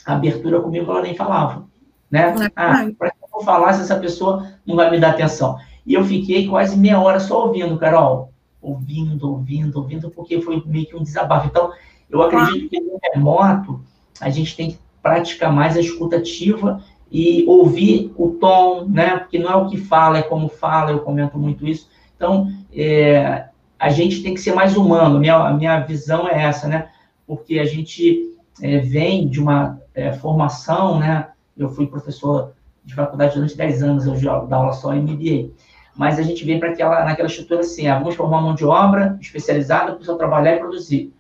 abertura 0.05 0.61
comigo, 0.61 0.91
ela 0.91 1.01
nem 1.01 1.17
falava, 1.17 1.65
né? 2.11 2.35
Ah, 2.55 2.87
para 2.99 3.11
que 3.11 3.17
eu 3.23 3.29
vou 3.33 3.43
falar 3.43 3.73
se 3.73 3.81
essa 3.81 3.99
pessoa 3.99 4.47
não 4.67 4.77
vai 4.77 4.91
me 4.91 5.01
dar 5.01 5.13
atenção? 5.13 5.57
E 5.87 5.95
eu 5.95 6.05
fiquei 6.05 6.47
quase 6.47 6.77
meia 6.77 7.01
hora 7.01 7.19
só 7.19 7.47
ouvindo, 7.47 7.79
Carol, 7.79 8.32
ouvindo, 8.63 9.29
ouvindo, 9.29 9.77
ouvindo, 9.77 10.11
porque 10.11 10.41
foi 10.41 10.63
meio 10.65 10.87
que 10.87 10.97
um 10.97 11.03
desabafo. 11.03 11.49
Então, 11.49 11.73
eu 12.09 12.23
acredito 12.23 12.71
que 12.71 12.81
no 12.81 12.99
remoto 13.13 13.81
a 14.21 14.31
gente 14.31 14.57
tem 14.57 14.71
que 14.71 14.79
praticar 15.03 15.53
mais 15.53 15.77
a 15.77 15.81
escuta 15.81 16.17
ativa 16.17 16.83
e 17.11 17.45
ouvir 17.47 18.13
o 18.17 18.31
tom, 18.31 18.87
né? 18.87 19.19
Porque 19.19 19.39
não 19.39 19.51
é 19.51 19.57
o 19.57 19.69
que 19.69 19.77
fala, 19.77 20.19
é 20.19 20.23
como 20.23 20.49
fala, 20.49 20.93
eu 20.93 21.01
comento 21.01 21.37
muito 21.37 21.67
isso. 21.67 21.91
Então, 22.17 22.51
é, 22.73 23.47
a 23.79 23.91
gente 23.91 24.23
tem 24.23 24.33
que 24.33 24.41
ser 24.41 24.55
mais 24.55 24.77
humano, 24.77 25.19
minha, 25.19 25.35
a 25.35 25.53
minha 25.53 25.81
visão 25.81 26.29
é 26.29 26.45
essa, 26.45 26.69
né? 26.69 26.89
Porque 27.27 27.59
a 27.59 27.65
gente 27.65 28.33
é, 28.63 28.79
vem 28.79 29.29
de 29.29 29.41
uma 29.41 29.81
é, 29.95 30.13
formação, 30.13 30.99
né? 30.99 31.29
Eu 31.57 31.69
fui 31.69 31.87
professor 31.87 32.53
de 32.85 32.95
faculdade 32.95 33.35
durante 33.35 33.57
10 33.57 33.83
anos, 33.83 34.07
eu 34.07 34.17
já 34.17 34.39
dou 34.39 34.59
aula 34.59 34.73
só 34.73 34.95
em 34.95 35.03
MBA. 35.03 35.51
Mas 35.95 36.19
a 36.19 36.23
gente 36.23 36.45
vem 36.45 36.59
para 36.59 36.71
aquela, 36.71 37.05
naquela 37.05 37.29
estrutura 37.29 37.61
assim, 37.61 37.87
ah, 37.87 37.99
vamos 37.99 38.15
formar 38.15 38.41
mão 38.41 38.55
de 38.55 38.65
obra 38.65 39.19
especializada 39.21 39.87
para 39.87 39.97
pessoal 39.97 40.17
trabalhar 40.17 40.57
e 40.57 40.59
produzir. 40.59 41.13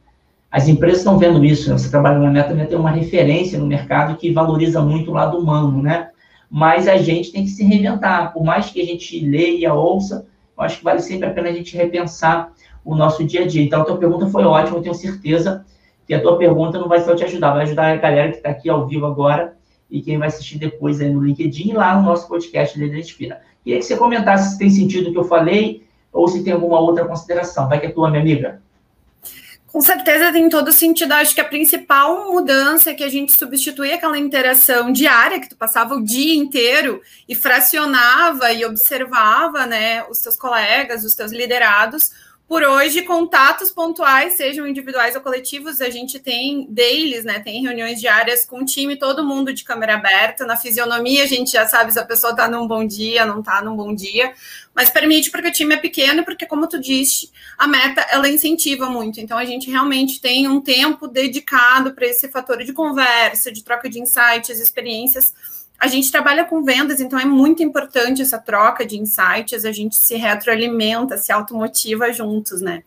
As 0.50 0.69
empresas 0.69 0.99
estão 0.99 1.19
vendo 1.19 1.45
isso, 1.45 1.71
né? 1.71 1.79
você 1.79 1.91
trabalha 1.91 2.19
na 2.19 2.31
Meta, 2.31 2.55
tem 2.67 2.79
uma 2.79 2.91
referência 2.91 3.59
no 3.59 3.67
mercado 3.67 4.17
que 4.17 4.33
valoriza 4.33 4.81
muito 4.83 5.11
o 5.11 5.14
lado 5.14 5.38
humano, 5.38 5.83
né? 5.83 6.11
Mas 6.50 6.87
a 6.87 6.99
gente 6.99 7.33
tem 7.33 7.45
que 7.45 7.50
se 7.50 7.64
reinventar, 7.64 8.33
por 8.35 8.45
mais 8.45 8.69
que 8.71 8.81
a 8.81 8.85
gente 8.85 9.19
leia, 9.26 9.73
ouça, 9.73 10.26
eu 10.57 10.62
acho 10.62 10.79
que 10.79 10.85
vale 10.85 11.00
sempre 11.00 11.26
a 11.26 11.33
pena 11.33 11.49
a 11.49 11.52
gente 11.52 11.75
repensar 11.75 12.52
o 12.85 12.95
nosso 12.95 13.25
dia 13.25 13.43
a 13.43 13.47
dia. 13.47 13.62
Então, 13.62 13.81
a 13.81 13.85
tua 13.85 13.97
pergunta 13.97 14.26
foi 14.26 14.45
ótima, 14.45 14.76
eu 14.76 14.83
tenho 14.83 14.95
certeza 14.95 15.64
que 16.07 16.12
a 16.12 16.21
tua 16.21 16.37
pergunta 16.37 16.79
não 16.79 16.88
vai 16.88 17.00
só 17.00 17.14
te 17.14 17.25
ajudar, 17.25 17.55
vai 17.55 17.62
ajudar 17.62 17.93
a 17.93 17.97
galera 17.97 18.31
que 18.31 18.37
está 18.37 18.50
aqui 18.50 18.69
ao 18.69 18.87
vivo 18.87 19.07
agora 19.07 19.57
e 19.91 20.02
quem 20.02 20.19
vai 20.19 20.29
assistir 20.29 20.59
depois 20.59 21.00
aí 21.00 21.11
no 21.11 21.23
LinkedIn 21.23 21.71
e 21.71 21.73
lá 21.73 21.97
no 21.97 22.02
nosso 22.02 22.29
podcast 22.29 22.79
Líder 22.79 22.99
Inspira. 22.99 23.41
Queria 23.64 23.78
que 23.78 23.85
você 23.85 23.97
comentasse 23.97 24.52
se 24.52 24.59
tem 24.59 24.71
sentido 24.71 25.11
o 25.11 25.12
que 25.12 25.19
eu 25.19 25.25
falei 25.25 25.87
ou 26.12 26.28
se 26.28 26.42
tem 26.42 26.52
alguma 26.52 26.81
outra 26.81 27.04
consideração. 27.04 27.69
Vai 27.69 27.81
que 27.81 27.87
é 27.87 27.90
tua, 27.90 28.11
minha 28.11 28.21
amiga. 28.21 28.61
Com 29.73 29.81
certeza 29.81 30.31
tem 30.31 30.50
todo 30.50 30.71
sentido. 30.71 31.12
Acho 31.12 31.35
que 31.35 31.40
a 31.40 31.47
principal 31.47 32.31
mudança 32.31 32.90
é 32.90 32.95
que 32.95 33.02
a 33.02 33.09
gente 33.09 33.33
substitui 33.33 33.90
aquela 33.90 34.19
interação 34.19 34.92
diária 34.92 35.40
que 35.40 35.49
tu 35.49 35.57
passava 35.57 35.95
o 35.95 36.04
dia 36.04 36.35
inteiro 36.35 37.00
e 37.26 37.35
fracionava 37.35 38.52
e 38.52 38.66
observava, 38.66 39.64
né, 39.64 40.04
os 40.11 40.19
teus 40.19 40.37
colegas, 40.37 41.04
os 41.04 41.14
teus 41.14 41.33
liderados 41.33 42.11
por 42.52 42.62
hoje, 42.62 43.00
contatos 43.00 43.71
pontuais, 43.71 44.35
sejam 44.35 44.66
individuais 44.66 45.16
ou 45.16 45.23
coletivos, 45.23 45.80
a 45.80 45.88
gente 45.88 46.18
tem 46.18 46.66
dailies, 46.68 47.25
né? 47.25 47.38
Tem 47.38 47.62
reuniões 47.62 47.99
diárias 47.99 48.44
com 48.44 48.61
o 48.61 48.64
time, 48.66 48.94
todo 48.94 49.25
mundo 49.25 49.54
de 49.54 49.64
câmera 49.64 49.94
aberta. 49.94 50.44
Na 50.44 50.54
fisionomia, 50.54 51.25
a 51.25 51.26
gente 51.26 51.52
já 51.52 51.66
sabe 51.66 51.94
se 51.94 51.99
a 51.99 52.04
pessoa 52.04 52.32
está 52.32 52.47
num 52.47 52.66
bom 52.68 52.87
dia, 52.87 53.25
não 53.25 53.40
está 53.40 53.62
num 53.62 53.75
bom 53.75 53.94
dia. 53.94 54.35
Mas 54.75 54.90
permite 54.90 55.30
porque 55.30 55.49
o 55.49 55.52
time 55.52 55.76
é 55.76 55.78
pequeno, 55.78 56.26
porque, 56.26 56.44
como 56.44 56.68
tu 56.68 56.78
disse, 56.78 57.30
a 57.56 57.66
meta 57.66 58.02
ela 58.11 58.28
incentiva 58.28 58.85
muito. 58.90 59.18
Então, 59.18 59.38
a 59.38 59.47
gente 59.47 59.71
realmente 59.71 60.21
tem 60.21 60.47
um 60.47 60.61
tempo 60.61 61.09
dedicado 61.09 61.94
para 61.94 62.06
esse 62.06 62.28
fator 62.28 62.62
de 62.62 62.75
conversa, 62.75 63.50
de 63.50 63.64
troca 63.64 63.88
de 63.88 63.99
insights, 63.99 64.61
experiências 64.61 65.32
a 65.83 65.89
gente 65.89 66.12
trabalha 66.12 66.45
com 66.45 66.62
vendas, 66.62 67.01
então 67.01 67.19
é 67.19 67.25
muito 67.25 67.61
importante 67.61 68.23
essa 68.23 68.39
troca 68.39 68.87
de 68.87 68.97
insights, 68.97 69.65
a 69.65 69.73
gente 69.73 69.97
se 69.97 70.15
retroalimenta, 70.15 71.19
se 71.19 71.33
automotiva 71.33 72.12
juntos, 72.12 72.61
né? 72.61 72.85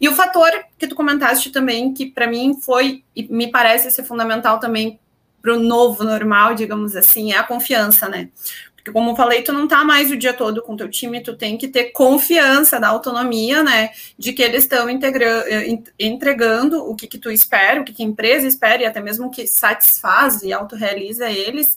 E 0.00 0.08
o 0.08 0.14
fator 0.14 0.48
que 0.78 0.86
tu 0.86 0.94
comentaste 0.94 1.50
também, 1.50 1.92
que 1.92 2.06
para 2.06 2.28
mim 2.28 2.56
foi 2.62 3.02
e 3.16 3.24
me 3.24 3.50
parece 3.50 3.90
ser 3.90 4.04
fundamental 4.04 4.60
também 4.60 5.00
para 5.42 5.54
o 5.54 5.58
novo 5.58 6.04
normal, 6.04 6.54
digamos 6.54 6.94
assim, 6.94 7.32
é 7.32 7.36
a 7.36 7.42
confiança, 7.42 8.08
né? 8.08 8.28
Porque, 8.76 8.92
como 8.92 9.10
eu 9.10 9.16
falei, 9.16 9.42
tu 9.42 9.52
não 9.52 9.66
tá 9.66 9.82
mais 9.82 10.12
o 10.12 10.16
dia 10.16 10.32
todo 10.32 10.62
com 10.62 10.76
teu 10.76 10.88
time, 10.88 11.20
tu 11.20 11.36
tem 11.36 11.58
que 11.58 11.66
ter 11.66 11.86
confiança 11.86 12.78
da 12.78 12.86
autonomia, 12.86 13.64
né? 13.64 13.90
De 14.16 14.32
que 14.32 14.40
eles 14.40 14.62
estão 14.62 14.88
eh, 14.88 15.82
entregando 15.98 16.88
o 16.88 16.94
que, 16.94 17.08
que 17.08 17.18
tu 17.18 17.28
espera, 17.28 17.80
o 17.80 17.84
que, 17.84 17.92
que 17.92 18.04
a 18.04 18.06
empresa 18.06 18.46
espera, 18.46 18.84
e 18.84 18.86
até 18.86 19.00
mesmo 19.00 19.32
que 19.32 19.48
satisfaz 19.48 20.44
e 20.44 20.52
autorrealiza 20.52 21.28
eles 21.28 21.76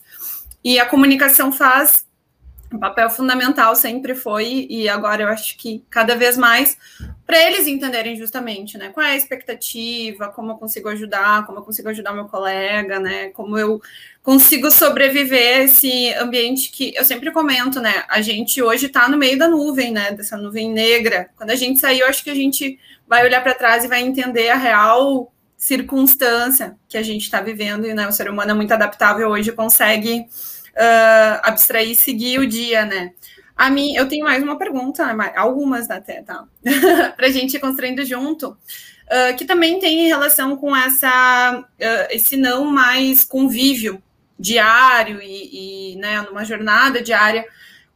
e 0.64 0.80
a 0.80 0.86
comunicação 0.86 1.52
faz 1.52 2.08
um 2.72 2.78
papel 2.78 3.10
fundamental, 3.10 3.76
sempre 3.76 4.14
foi, 4.14 4.68
e 4.70 4.88
agora 4.88 5.24
eu 5.24 5.28
acho 5.28 5.58
que 5.58 5.84
cada 5.90 6.16
vez 6.16 6.38
mais, 6.38 6.78
para 7.26 7.38
eles 7.48 7.66
entenderem 7.66 8.16
justamente, 8.16 8.78
né? 8.78 8.90
Qual 8.90 9.04
é 9.04 9.12
a 9.12 9.16
expectativa, 9.16 10.28
como 10.30 10.52
eu 10.52 10.56
consigo 10.56 10.88
ajudar, 10.90 11.46
como 11.48 11.60
eu 11.60 11.64
consigo 11.64 11.90
ajudar 11.90 12.14
meu 12.14 12.26
colega, 12.26 13.00
né? 13.00 13.30
Como 13.30 13.58
eu 13.58 13.82
consigo 14.22 14.70
sobreviver 14.70 15.62
a 15.62 15.64
esse 15.64 16.14
ambiente 16.14 16.70
que 16.70 16.94
eu 16.96 17.04
sempre 17.04 17.32
comento, 17.32 17.82
né? 17.82 18.04
A 18.08 18.22
gente 18.22 18.62
hoje 18.62 18.86
está 18.86 19.10
no 19.10 19.18
meio 19.18 19.38
da 19.38 19.48
nuvem, 19.48 19.92
né? 19.92 20.12
Dessa 20.12 20.38
nuvem 20.38 20.72
negra. 20.72 21.32
Quando 21.36 21.50
a 21.50 21.56
gente 21.56 21.80
sair, 21.80 22.02
eu 22.02 22.08
acho 22.08 22.24
que 22.24 22.30
a 22.30 22.36
gente 22.36 22.80
vai 23.08 23.26
olhar 23.26 23.42
para 23.42 23.56
trás 23.56 23.84
e 23.84 23.88
vai 23.88 24.02
entender 24.02 24.50
a 24.50 24.56
real 24.56 25.34
circunstância 25.60 26.78
que 26.88 26.98
a 26.98 27.04
gente 27.04 27.24
está 27.24 27.42
vivendo, 27.42 27.86
e 27.86 27.94
né, 27.94 28.08
o 28.08 28.14
ser 28.14 28.30
humano 28.30 28.52
é 28.52 28.54
muito 28.54 28.74
adaptável 28.74 29.28
hoje, 29.28 29.52
consegue 29.52 30.22
uh, 30.22 31.40
abstrair 31.44 31.92
e 31.92 31.96
seguir 31.96 32.40
o 32.40 32.48
dia, 32.48 32.86
né? 32.86 33.12
A 33.58 33.70
mim, 33.70 33.94
eu 33.94 34.08
tenho 34.08 34.24
mais 34.24 34.42
uma 34.42 34.58
pergunta, 34.58 35.06
algumas 35.36 35.90
até, 35.90 36.24
tá? 36.24 36.46
para 37.18 37.28
a 37.28 37.30
gente 37.30 37.58
ir 37.58 37.60
construindo 37.60 38.06
junto, 38.06 38.52
uh, 38.52 39.36
que 39.38 39.44
também 39.44 39.80
tem 39.80 40.08
relação 40.08 40.56
com 40.56 40.74
essa, 40.74 41.60
uh, 41.60 42.08
esse 42.10 42.38
não 42.38 42.64
mais 42.64 43.26
convívio 43.26 44.02
diário 44.40 45.22
e, 45.22 45.94
e 45.94 45.96
né, 45.98 46.22
numa 46.22 46.46
jornada 46.46 47.02
diária. 47.02 47.46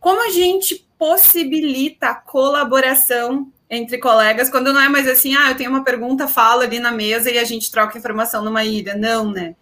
Como 0.01 0.22
a 0.22 0.32
gente 0.32 0.86
possibilita 1.00 2.10
a 2.10 2.15
colaboração 2.15 3.50
entre 3.70 3.98
colegas, 3.98 4.50
quando 4.50 4.72
não 4.72 4.82
é 4.82 4.89
mais 4.89 5.08
assim, 5.08 5.36
ah, 5.36 5.50
eu 5.50 5.55
tenho 5.55 5.70
uma 5.70 5.84
pergunta, 5.84 6.27
falo 6.27 6.62
ali 6.62 6.79
na 6.79 6.91
mesa 6.91 7.32
e 7.32 7.38
a 7.38 7.43
gente 7.43 7.72
troca 7.72 7.98
informação 7.98 8.43
numa 8.43 8.63
ilha. 8.63 8.96
Não, 8.96 9.32
né? 9.32 9.55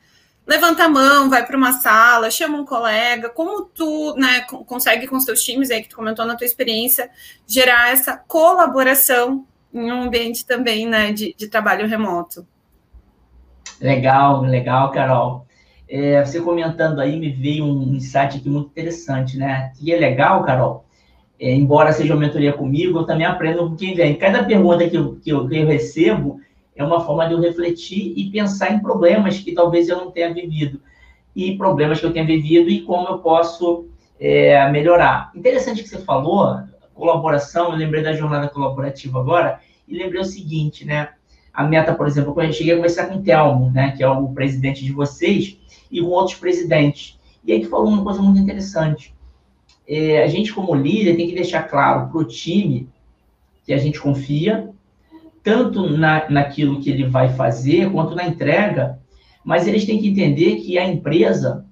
Levanta 0.46 0.86
a 0.86 0.90
mão, 0.90 1.30
vai 1.30 1.46
para 1.46 1.56
uma 1.56 1.72
sala, 1.74 2.32
chama 2.32 2.58
um 2.58 2.66
colega. 2.66 3.30
Como 3.30 3.66
tu 3.66 4.16
né, 4.18 4.42
consegue 4.66 5.08
com 5.08 5.16
os 5.16 5.24
teus 5.24 5.42
times, 5.44 5.72
aí 5.72 5.82
que 5.82 5.90
tu 5.90 5.96
comentou 5.96 6.26
na 6.26 6.36
tua 6.36 6.46
experiência, 6.46 7.10
gerar 7.48 7.92
essa 7.92 8.18
colaboração 8.18 9.46
em 9.74 9.92
um 9.92 10.04
ambiente 10.04 10.46
também 10.46 10.86
né, 10.86 11.14
de, 11.14 11.34
de 11.38 11.48
trabalho 11.48 11.88
remoto? 11.88 12.46
Legal, 13.80 14.42
legal, 14.42 14.92
Carol. 14.92 15.46
É, 15.88 16.24
você 16.24 16.40
comentando 16.42 17.00
aí, 17.00 17.20
me 17.20 17.30
veio 17.30 17.66
um 17.66 17.96
insight 17.96 18.38
aqui 18.38 18.50
muito 18.50 18.70
interessante, 18.70 19.38
né? 19.38 19.74
E 19.82 19.92
é 19.92 19.98
legal, 19.98 20.44
Carol, 20.44 20.86
é, 21.42 21.52
embora 21.56 21.92
seja 21.92 22.14
uma 22.14 22.20
mentoria 22.20 22.54
comigo, 22.54 23.00
eu 23.00 23.04
também 23.04 23.26
aprendo 23.26 23.68
com 23.68 23.76
quem 23.76 23.96
vem. 23.96 24.16
Cada 24.16 24.44
pergunta 24.44 24.88
que 24.88 24.96
eu, 24.96 25.16
que 25.16 25.32
eu, 25.32 25.48
que 25.48 25.58
eu 25.58 25.66
recebo 25.66 26.40
é 26.76 26.84
uma 26.84 27.02
forma 27.02 27.28
de 27.28 27.34
eu 27.34 27.42
refletir 27.42 28.14
e 28.16 28.30
pensar 28.30 28.72
em 28.72 28.80
problemas 28.80 29.40
que 29.40 29.52
talvez 29.52 29.90
eu 29.90 29.98
não 29.98 30.12
tenha 30.12 30.32
vivido. 30.32 30.80
E 31.36 31.58
problemas 31.58 32.00
que 32.00 32.06
eu 32.06 32.14
tenha 32.14 32.26
vivido 32.26 32.70
e 32.70 32.82
como 32.82 33.08
eu 33.08 33.18
posso 33.18 33.88
é, 34.20 34.70
melhorar. 34.70 35.32
Interessante 35.34 35.82
que 35.82 35.90
você 35.90 35.98
falou, 35.98 36.60
colaboração, 36.94 37.72
eu 37.72 37.76
lembrei 37.76 38.04
da 38.04 38.14
jornada 38.14 38.48
colaborativa 38.48 39.20
agora, 39.20 39.60
e 39.88 39.98
lembrei 39.98 40.22
o 40.22 40.26
seguinte, 40.26 40.86
né? 40.86 41.10
A 41.52 41.64
meta, 41.64 41.96
por 41.96 42.06
exemplo, 42.06 42.40
eu 42.40 42.54
cheguei 42.54 42.74
a 42.74 42.76
conversar 42.76 43.08
com 43.08 43.16
o 43.16 43.24
Telmo, 43.24 43.72
né, 43.72 43.92
que 43.98 44.04
é 44.04 44.08
o 44.08 44.30
presidente 44.30 44.86
de 44.86 44.92
vocês, 44.92 45.58
e 45.90 46.00
com 46.00 46.08
outros 46.08 46.38
presidentes. 46.38 47.20
E 47.44 47.52
aí 47.52 47.62
que 47.62 47.68
falou 47.68 47.88
uma 47.88 48.04
coisa 48.04 48.22
muito 48.22 48.40
interessante 48.40 49.14
é, 49.94 50.24
a 50.24 50.28
gente, 50.28 50.54
como 50.54 50.74
líder, 50.74 51.18
tem 51.18 51.28
que 51.28 51.36
deixar 51.36 51.64
claro 51.64 52.08
para 52.08 52.18
o 52.18 52.24
time 52.24 52.88
que 53.66 53.74
a 53.74 53.78
gente 53.78 54.00
confia, 54.00 54.70
tanto 55.44 55.98
na, 55.98 56.30
naquilo 56.30 56.80
que 56.80 56.90
ele 56.90 57.10
vai 57.10 57.34
fazer, 57.34 57.92
quanto 57.92 58.16
na 58.16 58.26
entrega, 58.26 58.98
mas 59.44 59.68
eles 59.68 59.86
têm 59.86 60.00
que 60.00 60.08
entender 60.08 60.62
que 60.62 60.78
a 60.78 60.88
empresa 60.88 61.66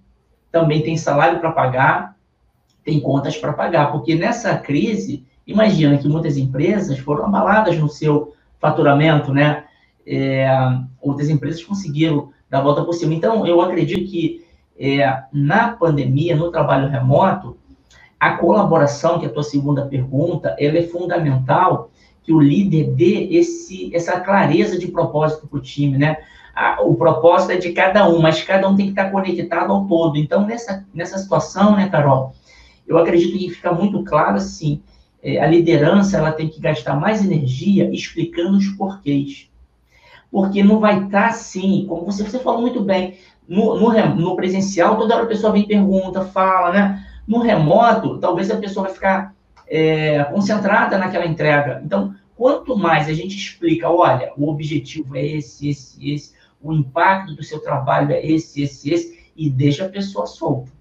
também 0.51 0.81
tem 0.81 0.97
salário 0.97 1.39
para 1.39 1.53
pagar, 1.53 2.17
tem 2.83 2.99
contas 2.99 3.37
para 3.37 3.53
pagar, 3.53 3.89
porque 3.89 4.15
nessa 4.15 4.57
crise, 4.57 5.25
imagina 5.47 5.97
que 5.97 6.09
muitas 6.09 6.35
empresas 6.35 6.99
foram 6.99 7.23
abaladas 7.23 7.77
no 7.77 7.87
seu 7.87 8.33
faturamento, 8.59 9.33
né? 9.33 9.63
É, 10.05 10.45
outras 10.99 11.29
empresas 11.29 11.63
conseguiram 11.63 12.33
dar 12.49 12.59
volta 12.59 12.83
por 12.83 12.93
cima. 12.93 13.13
Então, 13.13 13.47
eu 13.47 13.61
acredito 13.61 14.11
que 14.11 14.43
é, 14.77 15.23
na 15.31 15.69
pandemia, 15.69 16.35
no 16.35 16.51
trabalho 16.51 16.89
remoto, 16.89 17.57
a 18.19 18.31
colaboração, 18.31 19.17
que 19.19 19.25
é 19.25 19.29
a 19.29 19.31
tua 19.31 19.43
segunda 19.43 19.85
pergunta, 19.85 20.55
ela 20.59 20.77
é 20.77 20.83
fundamental 20.83 21.89
que 22.21 22.33
o 22.33 22.39
líder 22.39 22.91
dê 22.91 23.29
esse, 23.31 23.95
essa 23.95 24.19
clareza 24.19 24.77
de 24.77 24.87
propósito 24.87 25.47
para 25.47 25.57
o 25.57 25.61
time, 25.61 25.97
né? 25.97 26.17
o 26.81 26.95
propósito 26.95 27.51
é 27.53 27.57
de 27.57 27.71
cada 27.71 28.07
um, 28.09 28.21
mas 28.21 28.43
cada 28.43 28.67
um 28.67 28.75
tem 28.75 28.87
que 28.87 28.91
estar 28.91 29.09
conectado 29.11 29.71
ao 29.71 29.85
todo. 29.85 30.17
Então, 30.17 30.45
nessa, 30.45 30.85
nessa 30.93 31.17
situação, 31.17 31.75
né, 31.75 31.87
Carol, 31.87 32.33
eu 32.87 32.97
acredito 32.97 33.37
que 33.37 33.49
fica 33.49 33.71
muito 33.71 34.03
claro, 34.03 34.35
assim, 34.35 34.81
é, 35.23 35.39
a 35.39 35.47
liderança, 35.47 36.17
ela 36.17 36.31
tem 36.31 36.49
que 36.49 36.59
gastar 36.59 36.95
mais 36.95 37.23
energia 37.23 37.89
explicando 37.93 38.57
os 38.57 38.67
porquês. 38.69 39.49
Porque 40.31 40.61
não 40.61 40.79
vai 40.79 41.05
estar 41.05 41.27
assim, 41.27 41.85
como 41.87 42.05
você, 42.05 42.23
você 42.23 42.39
falou 42.39 42.61
muito 42.61 42.81
bem, 42.81 43.17
no, 43.47 43.79
no, 43.79 44.15
no 44.15 44.35
presencial, 44.35 44.97
toda 44.97 45.15
hora 45.15 45.23
a 45.23 45.27
pessoa 45.27 45.53
vem 45.53 45.65
pergunta, 45.65 46.25
fala, 46.25 46.71
né? 46.71 47.05
No 47.29 47.41
remoto, 47.41 48.17
talvez 48.17 48.49
a 48.49 48.57
pessoa 48.57 48.87
vai 48.87 48.93
ficar 48.95 49.35
é, 49.67 50.23
concentrada 50.23 50.97
naquela 50.97 51.27
entrega. 51.27 51.79
Então, 51.85 52.15
quanto 52.35 52.75
mais 52.75 53.07
a 53.07 53.13
gente 53.13 53.37
explica, 53.37 53.87
olha, 53.87 54.33
o 54.35 54.49
objetivo 54.49 55.15
é 55.15 55.23
esse, 55.23 55.69
esse, 55.69 56.11
esse, 56.11 56.33
o 56.59 56.73
impacto 56.73 57.35
do 57.35 57.43
seu 57.43 57.59
trabalho 57.59 58.11
é 58.11 58.25
esse, 58.25 58.63
esse, 58.63 58.91
esse, 58.91 59.29
e 59.37 59.47
deixa 59.47 59.85
a 59.85 59.89
pessoa 59.89 60.25
solta. 60.25 60.71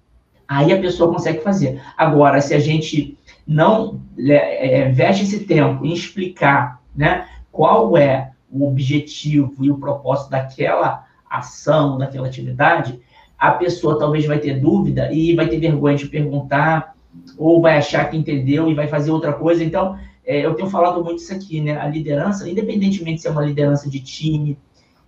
Aí 0.47 0.73
a 0.73 0.81
pessoa 0.81 1.13
consegue 1.13 1.41
fazer. 1.41 1.79
Agora, 1.95 2.41
se 2.41 2.55
a 2.55 2.59
gente 2.59 3.15
não 3.45 4.01
é, 4.17 4.79
é, 4.81 4.89
investe 4.89 5.25
esse 5.25 5.41
tempo 5.41 5.85
em 5.85 5.93
explicar 5.93 6.81
né, 6.95 7.27
qual 7.51 7.95
é 7.95 8.31
o 8.51 8.67
objetivo 8.67 9.63
e 9.63 9.69
o 9.69 9.77
propósito 9.77 10.31
daquela 10.31 11.05
ação, 11.29 11.99
daquela 11.99 12.25
atividade, 12.25 12.99
a 13.39 13.51
pessoa 13.51 13.97
talvez 13.97 14.25
vai 14.25 14.37
ter 14.39 14.59
dúvida 14.59 15.11
e 15.11 15.33
vai 15.33 15.47
ter 15.47 15.59
vergonha 15.59 15.95
de 15.95 16.07
perguntar, 16.07 16.93
ou 17.37 17.61
vai 17.61 17.77
achar 17.77 18.09
que 18.09 18.17
entendeu 18.17 18.69
e 18.69 18.73
vai 18.73 18.87
fazer 18.87 19.11
outra 19.11 19.31
coisa. 19.31 19.63
Então, 19.63 19.97
é, 20.25 20.45
eu 20.45 20.53
tenho 20.53 20.69
falado 20.69 21.03
muito 21.03 21.19
isso 21.19 21.33
aqui, 21.33 21.61
né? 21.61 21.79
A 21.79 21.87
liderança, 21.87 22.49
independentemente 22.49 23.21
se 23.21 23.27
é 23.27 23.31
uma 23.31 23.45
liderança 23.45 23.89
de 23.89 23.99
time, 24.01 24.57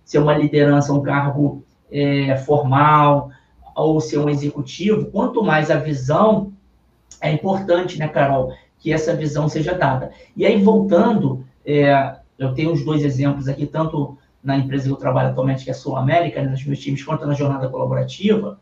se 0.04 0.16
é 0.16 0.20
uma 0.20 0.36
liderança, 0.36 0.92
um 0.92 1.02
cargo 1.02 1.62
é, 1.90 2.36
formal, 2.38 3.30
ou 3.76 4.00
ser 4.00 4.18
um 4.18 4.28
executivo, 4.28 5.06
quanto 5.06 5.42
mais 5.42 5.70
a 5.70 5.76
visão, 5.76 6.52
é 7.20 7.30
importante, 7.30 7.98
né, 7.98 8.08
Carol, 8.08 8.52
que 8.78 8.92
essa 8.92 9.14
visão 9.14 9.48
seja 9.48 9.74
dada. 9.74 10.10
E 10.36 10.44
aí, 10.44 10.60
voltando, 10.62 11.44
é, 11.64 12.16
eu 12.38 12.52
tenho 12.54 12.72
os 12.72 12.84
dois 12.84 13.04
exemplos 13.04 13.46
aqui, 13.46 13.66
tanto 13.66 14.18
na 14.42 14.56
empresa 14.56 14.86
que 14.86 14.90
eu 14.90 14.96
trabalho 14.96 15.30
atualmente, 15.30 15.64
que 15.64 15.70
é 15.70 15.72
a 15.72 15.76
Sul 15.76 15.96
América, 15.96 16.42
né, 16.42 16.50
nos 16.50 16.64
meus 16.64 16.80
times, 16.80 17.04
quanto 17.04 17.26
na 17.26 17.34
jornada 17.34 17.68
colaborativa. 17.68 18.58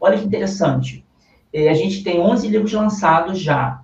Olha 0.00 0.18
que 0.18 0.24
interessante. 0.24 1.04
É, 1.52 1.68
a 1.68 1.74
gente 1.74 2.02
tem 2.02 2.20
11 2.20 2.48
livros 2.48 2.72
lançados 2.72 3.38
já. 3.38 3.82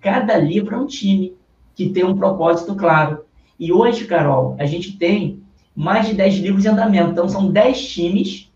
Cada 0.00 0.36
livro 0.36 0.74
é 0.74 0.78
um 0.78 0.86
time 0.86 1.36
que 1.74 1.90
tem 1.90 2.04
um 2.04 2.16
propósito 2.16 2.74
claro. 2.74 3.24
E 3.58 3.72
hoje, 3.72 4.06
Carol, 4.06 4.56
a 4.58 4.66
gente 4.66 4.96
tem 4.96 5.42
mais 5.74 6.06
de 6.06 6.14
10 6.14 6.36
livros 6.38 6.64
em 6.64 6.68
andamento. 6.68 7.10
Então, 7.10 7.28
são 7.28 7.50
10 7.50 7.88
times. 7.88 8.52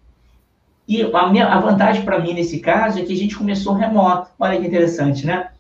E 0.89 1.03
a, 1.03 1.29
minha, 1.29 1.47
a 1.47 1.61
vantagem 1.61 2.05
para 2.05 2.19
mim 2.19 2.35
nesse 2.35 2.59
caso 2.59 2.99
é 2.99 3.05
que 3.05 3.13
a 3.13 3.17
gente 3.17 3.37
começou 3.37 3.75
remoto. 3.75 4.31
Olha 4.39 4.61
que 4.61 4.67
interessante, 4.67 5.25
né? 5.25 5.51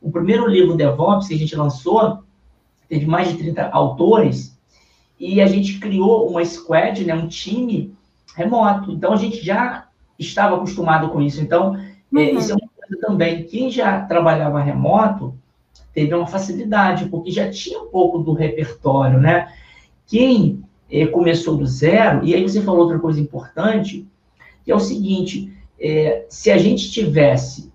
O 0.00 0.10
primeiro 0.10 0.46
livro 0.46 0.76
DevOps 0.76 1.28
que 1.28 1.34
a 1.34 1.38
gente 1.38 1.54
lançou 1.54 2.22
teve 2.88 3.06
mais 3.06 3.28
de 3.28 3.36
30 3.36 3.68
autores 3.68 4.58
e 5.20 5.38
a 5.40 5.46
gente 5.46 5.78
criou 5.78 6.30
uma 6.30 6.42
squad, 6.42 7.04
né, 7.04 7.14
um 7.14 7.28
time 7.28 7.94
remoto. 8.34 8.90
Então, 8.90 9.12
a 9.12 9.16
gente 9.16 9.44
já 9.44 9.86
estava 10.18 10.56
acostumado 10.56 11.10
com 11.10 11.20
isso. 11.20 11.42
Então, 11.42 11.76
é, 11.76 11.80
uhum. 12.10 12.38
isso 12.38 12.52
é 12.52 12.54
uma 12.54 12.68
coisa 12.74 13.00
também. 13.06 13.44
Quem 13.44 13.70
já 13.70 14.00
trabalhava 14.00 14.62
remoto 14.62 15.34
teve 15.92 16.14
uma 16.14 16.26
facilidade, 16.26 17.10
porque 17.10 17.30
já 17.30 17.50
tinha 17.50 17.78
um 17.80 17.88
pouco 17.88 18.18
do 18.18 18.32
repertório, 18.32 19.20
né? 19.20 19.52
Quem 20.06 20.62
é, 20.90 21.06
começou 21.06 21.56
do 21.56 21.66
zero, 21.66 22.24
e 22.24 22.34
aí 22.34 22.42
você 22.42 22.62
falou 22.62 22.82
outra 22.82 22.98
coisa 22.98 23.20
importante, 23.20 24.06
que 24.64 24.72
é 24.72 24.74
o 24.74 24.80
seguinte, 24.80 25.52
é, 25.78 26.24
se 26.30 26.50
a 26.50 26.56
gente 26.56 26.90
tivesse 26.90 27.70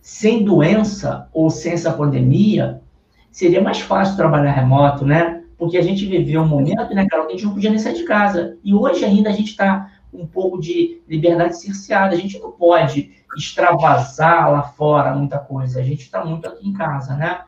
sem 0.00 0.44
doença 0.44 1.28
ou 1.32 1.48
sem 1.48 1.72
essa 1.72 1.92
pandemia, 1.92 2.82
seria 3.30 3.62
mais 3.62 3.80
fácil 3.80 4.16
trabalhar 4.16 4.52
remoto, 4.52 5.06
né? 5.06 5.31
Porque 5.62 5.78
a 5.78 5.82
gente 5.82 6.04
viveu 6.06 6.42
um 6.42 6.48
momento, 6.48 6.92
né, 6.92 7.06
Carol, 7.06 7.26
que 7.26 7.34
a 7.34 7.36
gente 7.36 7.46
não 7.46 7.54
podia 7.54 7.70
nem 7.70 7.78
sair 7.78 7.94
de 7.94 8.02
casa. 8.02 8.58
E 8.64 8.74
hoje 8.74 9.04
ainda 9.04 9.30
a 9.30 9.32
gente 9.32 9.50
está 9.50 9.92
um 10.12 10.26
pouco 10.26 10.60
de 10.60 11.00
liberdade 11.08 11.56
cerceada. 11.60 12.16
A 12.16 12.18
gente 12.18 12.36
não 12.40 12.50
pode 12.50 13.12
extravasar 13.36 14.50
lá 14.50 14.64
fora 14.64 15.14
muita 15.14 15.38
coisa. 15.38 15.78
A 15.78 15.84
gente 15.84 16.00
está 16.00 16.24
muito 16.24 16.48
aqui 16.48 16.68
em 16.68 16.72
casa, 16.72 17.14
né? 17.14 17.42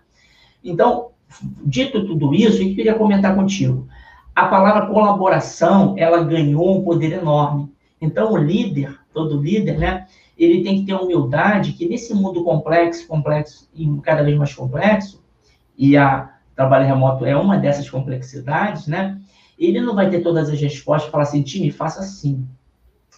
Então, 0.62 1.08
dito 1.66 2.06
tudo 2.06 2.32
isso, 2.32 2.62
eu 2.62 2.72
queria 2.76 2.94
comentar 2.94 3.34
contigo 3.34 3.88
a 4.32 4.46
palavra 4.46 4.86
colaboração, 4.86 5.96
ela 5.98 6.22
ganhou 6.22 6.78
um 6.78 6.84
poder 6.84 7.12
enorme. 7.14 7.68
Então, 8.00 8.32
o 8.32 8.36
líder, 8.36 8.96
todo 9.12 9.40
líder, 9.40 9.76
né, 9.76 10.06
ele 10.38 10.62
tem 10.62 10.80
que 10.80 10.86
ter 10.86 10.94
humildade 10.94 11.72
que 11.72 11.88
nesse 11.88 12.14
mundo 12.14 12.44
complexo, 12.44 13.08
complexo 13.08 13.68
e 13.74 13.88
cada 14.02 14.22
vez 14.22 14.38
mais 14.38 14.54
complexo, 14.54 15.20
e 15.76 15.96
a 15.96 16.33
trabalho 16.54 16.86
remoto 16.86 17.24
é 17.24 17.36
uma 17.36 17.56
dessas 17.56 17.88
complexidades, 17.88 18.86
né, 18.86 19.20
ele 19.58 19.80
não 19.80 19.94
vai 19.94 20.10
ter 20.10 20.20
todas 20.20 20.48
as 20.48 20.60
respostas 20.60 21.10
falar 21.10 21.24
assim, 21.24 21.42
time, 21.42 21.70
faça 21.70 22.00
assim. 22.00 22.46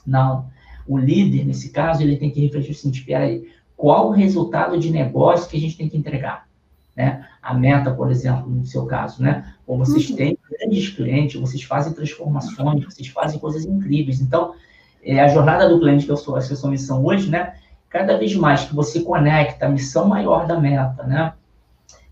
Não. 0.07 0.47
O 0.87 0.99
líder, 0.99 1.45
nesse 1.45 1.71
caso, 1.71 2.03
ele 2.03 2.17
tem 2.17 2.31
que 2.31 2.41
refletir 2.41 2.73
assim, 2.73 2.91
espera 2.91 3.25
aí, 3.25 3.49
qual 3.77 4.09
o 4.09 4.13
resultado 4.13 4.79
de 4.79 4.91
negócio 4.91 5.49
que 5.49 5.57
a 5.57 5.61
gente 5.61 5.77
tem 5.77 5.89
que 5.89 5.97
entregar? 5.97 6.47
Né? 6.95 7.27
A 7.43 7.53
meta, 7.53 7.91
por 7.91 8.11
exemplo, 8.11 8.49
no 8.49 8.65
seu 8.65 8.87
caso, 8.87 9.23
né? 9.23 9.53
Ou 9.67 9.77
vocês 9.77 10.09
uhum. 10.09 10.17
têm 10.17 10.39
grandes 10.51 10.89
clientes, 10.89 11.39
vocês 11.39 11.63
fazem 11.63 11.93
transformações, 11.93 12.85
vocês 12.85 13.09
fazem 13.09 13.39
coisas 13.39 13.67
incríveis. 13.67 14.21
Então, 14.21 14.55
é, 15.03 15.21
a 15.21 15.29
jornada 15.29 15.69
do 15.69 15.79
cliente, 15.79 16.07
que 16.07 16.11
eu 16.11 16.17
sou, 16.17 16.39
essa 16.39 16.53
é 16.53 16.55
a 16.55 16.57
sua 16.57 16.71
missão 16.71 17.05
hoje, 17.05 17.29
né? 17.29 17.55
Cada 17.91 18.17
vez 18.17 18.35
mais 18.35 18.65
que 18.65 18.75
você 18.75 19.01
conecta 19.01 19.67
a 19.67 19.69
missão 19.69 20.09
maior 20.09 20.47
da 20.47 20.59
meta, 20.59 21.03
né? 21.03 21.35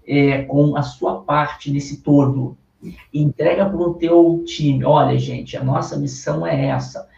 É, 0.07 0.43
com 0.43 0.77
a 0.77 0.83
sua 0.83 1.23
parte 1.23 1.71
nesse 1.71 2.03
todo, 2.03 2.57
entrega 3.13 3.67
para 3.67 3.77
o 3.79 3.95
teu 3.95 4.43
time. 4.47 4.85
Olha, 4.85 5.19
gente, 5.19 5.57
a 5.57 5.65
nossa 5.65 5.97
missão 5.97 6.47
é 6.47 6.67
essa. 6.67 7.09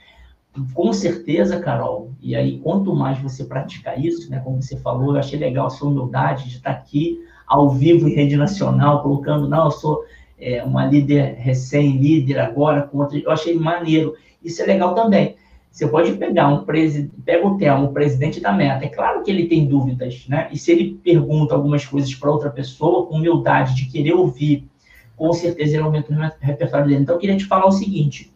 Com 0.72 0.92
certeza, 0.92 1.61
Carol, 1.61 2.12
e 2.20 2.35
aí 2.35 2.59
quanto 2.61 2.94
mais 2.94 3.18
você 3.18 3.44
praticar 3.44 4.03
isso, 4.03 4.31
né, 4.31 4.40
como 4.40 4.62
você 4.62 4.77
falou, 4.79 5.12
eu 5.12 5.18
achei 5.18 5.38
legal 5.38 5.66
a 5.66 5.70
sua 5.70 5.90
humildade 5.90 6.49
de 6.49 6.57
estar 6.57 6.70
aqui 6.70 7.18
ao 7.46 7.70
vivo 7.70 8.09
em 8.09 8.14
rede 8.14 8.37
nacional, 8.37 9.03
colocando, 9.03 9.49
não, 9.49 9.66
eu 9.66 9.70
sou 9.70 10.05
é, 10.38 10.62
uma 10.64 10.87
líder 10.87 11.35
recém-líder 11.35 12.38
agora, 12.38 12.83
com 12.83 12.99
outra, 12.99 13.18
eu 13.18 13.31
achei 13.31 13.55
maneiro. 13.55 14.14
Isso 14.42 14.62
é 14.62 14.66
legal 14.66 14.94
também. 14.94 15.37
Você 15.76 15.86
pode 15.88 16.14
pegar 16.14 16.48
um 16.48 16.64
presidente, 16.64 17.12
pega 17.22 17.46
o 17.46 17.58
tema, 17.58 17.84
o 17.84 17.92
presidente 17.92 18.40
da 18.40 18.50
meta. 18.50 18.86
É 18.86 18.88
claro 18.88 19.22
que 19.22 19.30
ele 19.30 19.46
tem 19.46 19.68
dúvidas, 19.68 20.26
né? 20.26 20.48
E 20.50 20.56
se 20.56 20.72
ele 20.72 20.94
pergunta 21.04 21.54
algumas 21.54 21.84
coisas 21.84 22.14
para 22.14 22.30
outra 22.30 22.48
pessoa, 22.48 23.04
com 23.04 23.16
humildade 23.16 23.74
de 23.74 23.84
querer 23.84 24.14
ouvir, 24.14 24.66
com 25.14 25.30
certeza 25.34 25.74
ele 25.74 25.82
aumenta 25.82 26.10
o 26.10 26.44
repertório 26.46 26.86
dele. 26.86 27.02
Então, 27.02 27.16
eu 27.16 27.18
queria 27.18 27.36
te 27.36 27.44
falar 27.44 27.66
o 27.66 27.72
seguinte: 27.72 28.34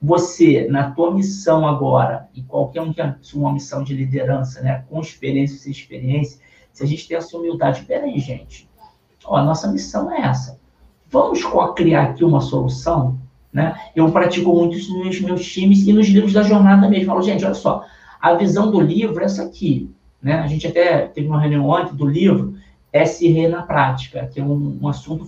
você, 0.00 0.68
na 0.70 0.92
tua 0.92 1.12
missão 1.12 1.66
agora, 1.66 2.28
e 2.32 2.44
qualquer 2.44 2.82
um 2.82 2.92
que 2.92 3.00
assuma 3.00 3.48
uma 3.48 3.54
missão 3.54 3.82
de 3.82 3.92
liderança, 3.92 4.60
né, 4.60 4.84
com 4.88 5.00
experiência 5.00 5.58
sem 5.58 5.72
experiência, 5.72 6.40
se 6.72 6.84
a 6.84 6.86
gente 6.86 7.08
tem 7.08 7.16
essa 7.16 7.36
humildade, 7.36 7.82
peraí, 7.86 8.20
gente, 8.20 8.70
ó, 9.24 9.34
a 9.34 9.44
nossa 9.44 9.66
missão 9.66 10.12
é 10.12 10.20
essa 10.20 10.60
vamos 11.10 11.40
criar 11.74 12.10
aqui 12.10 12.24
uma 12.24 12.40
solução, 12.40 13.17
né? 13.52 13.74
Eu 13.94 14.10
pratico 14.10 14.52
muito 14.54 14.76
isso 14.76 14.96
nos 14.96 15.20
meus 15.20 15.46
times 15.46 15.86
e 15.86 15.92
nos 15.92 16.06
livros 16.08 16.32
da 16.32 16.42
jornada 16.42 16.88
mesmo. 16.88 17.06
Falo, 17.06 17.22
gente, 17.22 17.44
olha 17.44 17.54
só, 17.54 17.84
a 18.20 18.34
visão 18.34 18.70
do 18.70 18.80
livro 18.80 19.20
é 19.20 19.24
essa 19.24 19.44
aqui, 19.44 19.90
né? 20.22 20.34
A 20.34 20.46
gente 20.46 20.66
até 20.66 21.06
teve 21.06 21.28
uma 21.28 21.40
reunião 21.40 21.68
ontem 21.68 21.94
do 21.94 22.06
livro 22.06 22.54
SRE 22.92 23.48
na 23.48 23.62
prática, 23.62 24.26
que 24.32 24.40
é 24.40 24.44
um, 24.44 24.78
um 24.80 24.88
assunto 24.88 25.26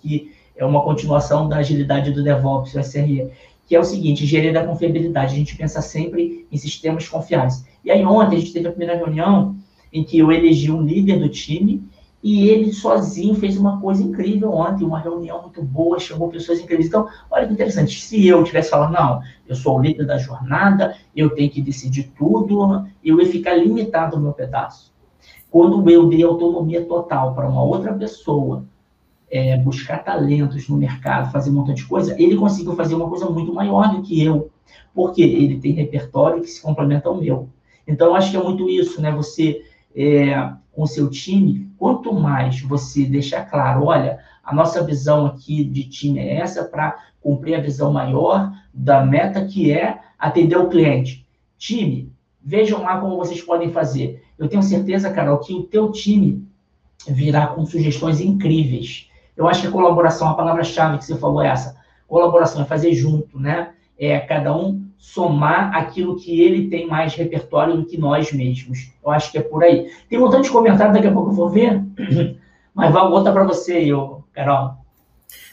que 0.00 0.32
é 0.56 0.64
uma 0.64 0.82
continuação 0.82 1.48
da 1.48 1.56
agilidade 1.56 2.12
do 2.12 2.22
DevOps, 2.22 2.74
o 2.74 2.80
SRE, 2.80 3.30
que 3.66 3.76
é 3.76 3.80
o 3.80 3.84
seguinte, 3.84 4.26
gerir 4.26 4.52
da 4.52 4.66
confiabilidade. 4.66 5.34
A 5.34 5.36
gente 5.36 5.56
pensa 5.56 5.80
sempre 5.80 6.46
em 6.50 6.56
sistemas 6.56 7.08
confiáveis. 7.08 7.64
E 7.84 7.90
aí 7.90 8.04
ontem 8.04 8.36
a 8.36 8.40
gente 8.40 8.52
teve 8.52 8.68
a 8.68 8.72
primeira 8.72 8.96
reunião 8.96 9.56
em 9.92 10.04
que 10.04 10.18
eu 10.18 10.30
elegi 10.30 10.70
um 10.70 10.82
líder 10.82 11.18
do 11.18 11.28
time 11.28 11.82
E 12.22 12.48
ele 12.48 12.72
sozinho 12.72 13.34
fez 13.34 13.56
uma 13.56 13.80
coisa 13.80 14.02
incrível 14.02 14.52
ontem, 14.52 14.84
uma 14.84 14.98
reunião 14.98 15.40
muito 15.42 15.62
boa, 15.62 15.98
chamou 15.98 16.28
pessoas 16.28 16.60
incríveis. 16.60 16.88
Então, 16.88 17.08
olha 17.30 17.46
que 17.46 17.52
interessante, 17.54 17.98
se 17.98 18.26
eu 18.26 18.44
tivesse 18.44 18.70
falado, 18.70 18.92
não, 18.92 19.20
eu 19.48 19.56
sou 19.56 19.78
o 19.78 19.82
líder 19.82 20.06
da 20.06 20.18
jornada, 20.18 20.94
eu 21.16 21.30
tenho 21.30 21.50
que 21.50 21.62
decidir 21.62 22.12
tudo, 22.18 22.86
eu 23.02 23.20
ia 23.20 23.26
ficar 23.26 23.54
limitado 23.54 24.16
no 24.16 24.22
meu 24.22 24.32
pedaço. 24.32 24.92
Quando 25.50 25.88
eu 25.90 26.08
dei 26.08 26.22
autonomia 26.22 26.84
total 26.84 27.34
para 27.34 27.48
uma 27.48 27.62
outra 27.62 27.92
pessoa, 27.94 28.64
é, 29.30 29.56
buscar 29.56 30.04
talentos 30.04 30.68
no 30.68 30.76
mercado, 30.76 31.30
fazer 31.32 31.50
um 31.50 31.54
montão 31.54 31.72
de 31.72 31.86
coisa, 31.86 32.14
ele 32.20 32.36
conseguiu 32.36 32.74
fazer 32.74 32.94
uma 32.94 33.08
coisa 33.08 33.30
muito 33.30 33.54
maior 33.54 33.94
do 33.94 34.02
que 34.02 34.22
eu, 34.22 34.50
porque 34.94 35.22
ele 35.22 35.58
tem 35.58 35.72
repertório 35.72 36.42
que 36.42 36.48
se 36.48 36.60
complementa 36.60 37.08
ao 37.08 37.16
meu. 37.16 37.48
Então, 37.86 38.08
eu 38.08 38.14
acho 38.14 38.30
que 38.30 38.36
é 38.36 38.42
muito 38.42 38.68
isso, 38.68 39.00
né? 39.00 39.10
Você, 39.12 39.62
é, 39.94 40.52
com 40.72 40.86
seu 40.86 41.10
time, 41.10 41.70
quanto 41.76 42.12
mais 42.12 42.60
você 42.60 43.04
deixar 43.04 43.44
claro, 43.44 43.84
olha, 43.84 44.18
a 44.42 44.54
nossa 44.54 44.82
visão 44.82 45.26
aqui 45.26 45.64
de 45.64 45.84
time 45.84 46.18
é 46.18 46.36
essa 46.36 46.64
para 46.64 46.96
cumprir 47.20 47.54
a 47.54 47.60
visão 47.60 47.92
maior 47.92 48.52
da 48.72 49.04
meta 49.04 49.44
que 49.44 49.70
é 49.70 49.98
atender 50.18 50.56
o 50.56 50.68
cliente. 50.68 51.26
Time, 51.58 52.12
vejam 52.42 52.82
lá 52.82 52.98
como 53.00 53.16
vocês 53.16 53.42
podem 53.42 53.70
fazer. 53.70 54.24
Eu 54.38 54.48
tenho 54.48 54.62
certeza, 54.62 55.12
Carol, 55.12 55.38
que 55.38 55.54
o 55.54 55.64
teu 55.64 55.92
time 55.92 56.46
virá 57.06 57.48
com 57.48 57.66
sugestões 57.66 58.20
incríveis. 58.20 59.08
Eu 59.36 59.46
acho 59.48 59.62
que 59.62 59.66
a 59.68 59.72
colaboração, 59.72 60.28
a 60.28 60.34
palavra-chave 60.34 60.98
que 60.98 61.04
você 61.04 61.16
falou 61.16 61.42
é 61.42 61.48
essa. 61.48 61.76
Colaboração 62.06 62.62
é 62.62 62.64
fazer 62.64 62.92
junto, 62.94 63.38
né? 63.38 63.72
É 63.98 64.18
cada 64.18 64.56
um 64.56 64.89
somar 65.00 65.74
aquilo 65.74 66.14
que 66.16 66.42
ele 66.42 66.68
tem 66.68 66.86
mais 66.86 67.14
repertório 67.14 67.74
do 67.74 67.86
que 67.86 67.96
nós 67.96 68.30
mesmos. 68.32 68.92
Eu 69.02 69.10
acho 69.10 69.32
que 69.32 69.38
é 69.38 69.42
por 69.42 69.64
aí. 69.64 69.90
Tem 70.08 70.18
um 70.18 70.22
montão 70.22 70.42
de 70.42 70.50
comentários, 70.50 70.94
daqui 70.94 71.08
a 71.08 71.12
pouco 71.12 71.30
eu 71.30 71.34
vou 71.34 71.48
ver, 71.48 71.82
mas 72.74 72.92
vai 72.92 73.02
volta 73.02 73.32
para 73.32 73.42
você, 73.42 73.82
eu, 73.82 74.22
Carol. 74.32 74.74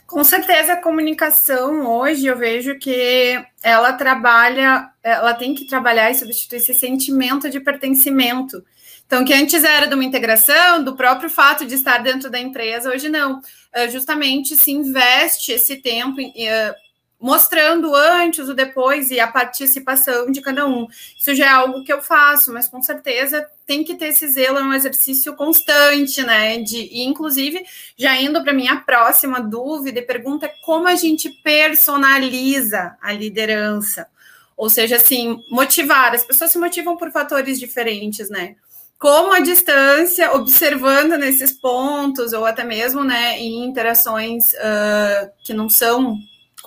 Com 0.06 0.24
certeza 0.24 0.74
a 0.74 0.82
comunicação 0.82 1.86
hoje 1.86 2.28
eu 2.28 2.38
vejo 2.38 2.78
que 2.78 3.42
ela 3.64 3.94
trabalha, 3.94 4.90
ela 5.02 5.34
tem 5.34 5.54
que 5.54 5.66
trabalhar 5.66 6.12
e 6.12 6.16
substituir 6.16 6.58
esse 6.58 6.74
sentimento 6.74 7.50
de 7.50 7.60
pertencimento. 7.60 8.64
Então, 9.06 9.24
que 9.24 9.34
antes 9.34 9.64
era 9.64 9.88
de 9.88 9.96
uma 9.96 10.04
integração, 10.04 10.84
do 10.84 10.96
próprio 10.96 11.30
fato 11.30 11.66
de 11.66 11.76
estar 11.76 12.00
dentro 12.00 12.30
da 12.30 12.40
empresa, 12.40 12.90
hoje 12.90 13.08
não. 13.08 13.42
É, 13.74 13.90
justamente 13.90 14.56
se 14.56 14.72
investe 14.72 15.54
esse 15.54 15.78
tempo 15.78 16.20
é, 16.20 16.76
mostrando 17.20 17.96
antes, 17.96 18.48
o 18.48 18.54
depois 18.54 19.10
e 19.10 19.20
a 19.20 19.28
participação 19.28 20.32
de 20.32 20.40
cada 20.40 20.68
um. 20.68 20.88
Isso 21.18 21.34
já 21.34 21.46
é 21.46 21.50
algo 21.50 21.84
que 21.84 21.92
eu 21.92 22.02
faço, 22.02 22.54
mas 22.54 22.68
com 22.68 22.82
certeza 22.82 23.48
tem 23.66 23.84
que 23.84 23.96
ter 23.96 24.08
esse 24.08 24.28
zelo, 24.28 24.60
é 24.60 24.64
um 24.64 24.74
exercício 24.74 25.36
constante, 25.36 26.24
né? 26.24 26.58
De, 26.60 26.78
e, 26.78 27.04
inclusive, 27.04 27.64
já 27.98 28.16
indo 28.16 28.42
para 28.44 28.54
minha 28.54 28.78
próxima 28.78 29.42
dúvida 29.42 30.00
e 30.00 30.04
pergunta 30.04 30.50
como 30.64 30.88
a 30.88 30.96
gente 30.96 31.30
personaliza 31.44 32.96
a 33.02 33.12
liderança. 33.12 34.08
Ou 34.56 34.70
seja, 34.70 34.96
assim, 34.96 35.44
motivar. 35.50 36.14
As 36.14 36.24
pessoas 36.24 36.52
se 36.52 36.58
motivam 36.58 36.98
por 36.98 37.12
fatores 37.12 37.60
diferentes, 37.60 38.30
né? 38.30 38.56
como 39.00 39.32
a 39.32 39.40
distância, 39.40 40.34
observando 40.34 41.18
nesses 41.18 41.52
pontos, 41.52 42.34
ou 42.34 42.46
até 42.46 42.64
mesmo 42.64 43.04
né, 43.04 43.40
em 43.40 43.64
interações 43.64 44.46
uh, 44.54 45.30
que 45.44 45.54
não 45.54 45.70
são 45.70 46.18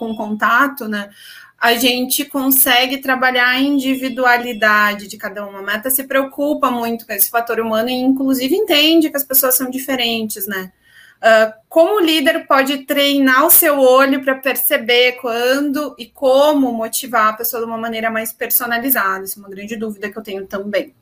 com 0.00 0.16
contato, 0.16 0.88
né, 0.88 1.10
a 1.60 1.74
gente 1.74 2.24
consegue 2.24 2.98
trabalhar 2.98 3.48
a 3.48 3.60
individualidade 3.60 5.06
de 5.06 5.18
cada 5.18 5.46
uma. 5.46 5.58
A 5.58 5.62
meta 5.62 5.90
se 5.90 6.04
preocupa 6.04 6.70
muito 6.70 7.06
com 7.06 7.12
esse 7.12 7.28
fator 7.28 7.60
humano 7.60 7.90
e, 7.90 7.92
inclusive, 7.92 8.56
entende 8.56 9.10
que 9.10 9.16
as 9.16 9.24
pessoas 9.24 9.56
são 9.56 9.70
diferentes, 9.70 10.46
né? 10.46 10.72
Uh, 11.18 11.52
como 11.68 11.96
o 11.96 12.00
líder 12.00 12.46
pode 12.46 12.86
treinar 12.86 13.44
o 13.44 13.50
seu 13.50 13.78
olho 13.78 14.24
para 14.24 14.36
perceber 14.36 15.18
quando 15.20 15.94
e 15.98 16.06
como 16.06 16.72
motivar 16.72 17.28
a 17.28 17.36
pessoa 17.36 17.60
de 17.62 17.68
uma 17.68 17.76
maneira 17.76 18.10
mais 18.10 18.32
personalizada? 18.32 19.24
Essa 19.24 19.38
é 19.38 19.40
uma 19.42 19.50
grande 19.50 19.76
dúvida 19.76 20.10
que 20.10 20.16
eu 20.16 20.22
tenho 20.22 20.46
também. 20.46 20.94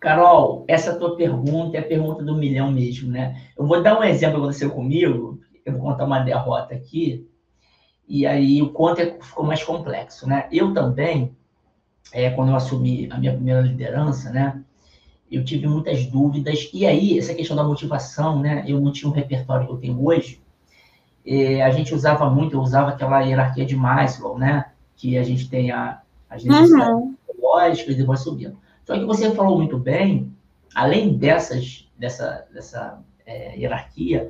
Carol, 0.00 0.64
essa 0.66 0.94
tua 0.94 1.14
pergunta 1.14 1.76
é 1.76 1.80
a 1.80 1.86
pergunta 1.86 2.22
do 2.22 2.34
milhão 2.34 2.72
mesmo, 2.72 3.12
né? 3.12 3.38
Eu 3.54 3.66
vou 3.66 3.82
dar 3.82 4.00
um 4.00 4.02
exemplo 4.02 4.36
que 4.36 4.40
aconteceu 4.40 4.70
comigo, 4.70 5.38
eu 5.62 5.74
vou 5.74 5.82
contar 5.82 6.06
uma 6.06 6.20
derrota 6.20 6.74
aqui, 6.74 7.28
e 8.10 8.26
aí 8.26 8.60
o 8.60 8.70
conto 8.70 9.00
é, 9.00 9.16
ficou 9.20 9.46
mais 9.46 9.62
complexo, 9.62 10.28
né? 10.28 10.48
Eu 10.50 10.74
também, 10.74 11.30
é, 12.12 12.28
quando 12.30 12.48
eu 12.48 12.56
assumi 12.56 13.08
a 13.08 13.16
minha 13.16 13.32
primeira 13.32 13.60
liderança, 13.60 14.30
né? 14.30 14.60
Eu 15.30 15.44
tive 15.44 15.68
muitas 15.68 16.04
dúvidas, 16.06 16.68
e 16.74 16.84
aí 16.84 17.16
essa 17.16 17.32
questão 17.32 17.56
da 17.56 17.62
motivação, 17.62 18.40
né? 18.40 18.64
Eu 18.66 18.80
não 18.80 18.90
tinha 18.90 19.08
um 19.08 19.14
repertório 19.14 19.64
que 19.64 19.72
eu 19.72 19.78
tenho 19.78 20.04
hoje, 20.04 20.42
é, 21.24 21.62
a 21.62 21.70
gente 21.70 21.94
usava 21.94 22.28
muito, 22.28 22.56
eu 22.56 22.60
usava 22.60 22.90
aquela 22.90 23.20
hierarquia 23.20 23.64
de 23.64 23.76
Maslow, 23.76 24.36
né? 24.36 24.72
Que 24.96 25.16
a 25.16 25.22
gente 25.22 25.48
tem 25.48 25.70
a, 25.70 26.02
as 26.28 26.42
necessidades 26.42 26.98
uhum. 26.98 27.14
lógicas 27.40 27.96
e 27.96 28.02
vai 28.02 28.16
subindo. 28.16 28.58
Só 28.84 28.98
que 28.98 29.04
você 29.04 29.30
falou 29.36 29.56
muito 29.56 29.78
bem, 29.78 30.34
além 30.74 31.16
dessas, 31.16 31.88
dessa, 31.96 32.44
dessa 32.52 32.98
é, 33.24 33.56
hierarquia, 33.56 34.28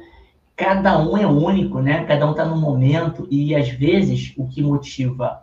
cada 0.60 0.98
um 1.00 1.16
é 1.16 1.26
único, 1.26 1.80
né? 1.80 2.04
Cada 2.04 2.26
um 2.26 2.32
está 2.32 2.44
no 2.44 2.56
momento 2.56 3.26
e 3.30 3.56
às 3.56 3.70
vezes 3.70 4.34
o 4.36 4.46
que 4.46 4.62
motiva 4.62 5.40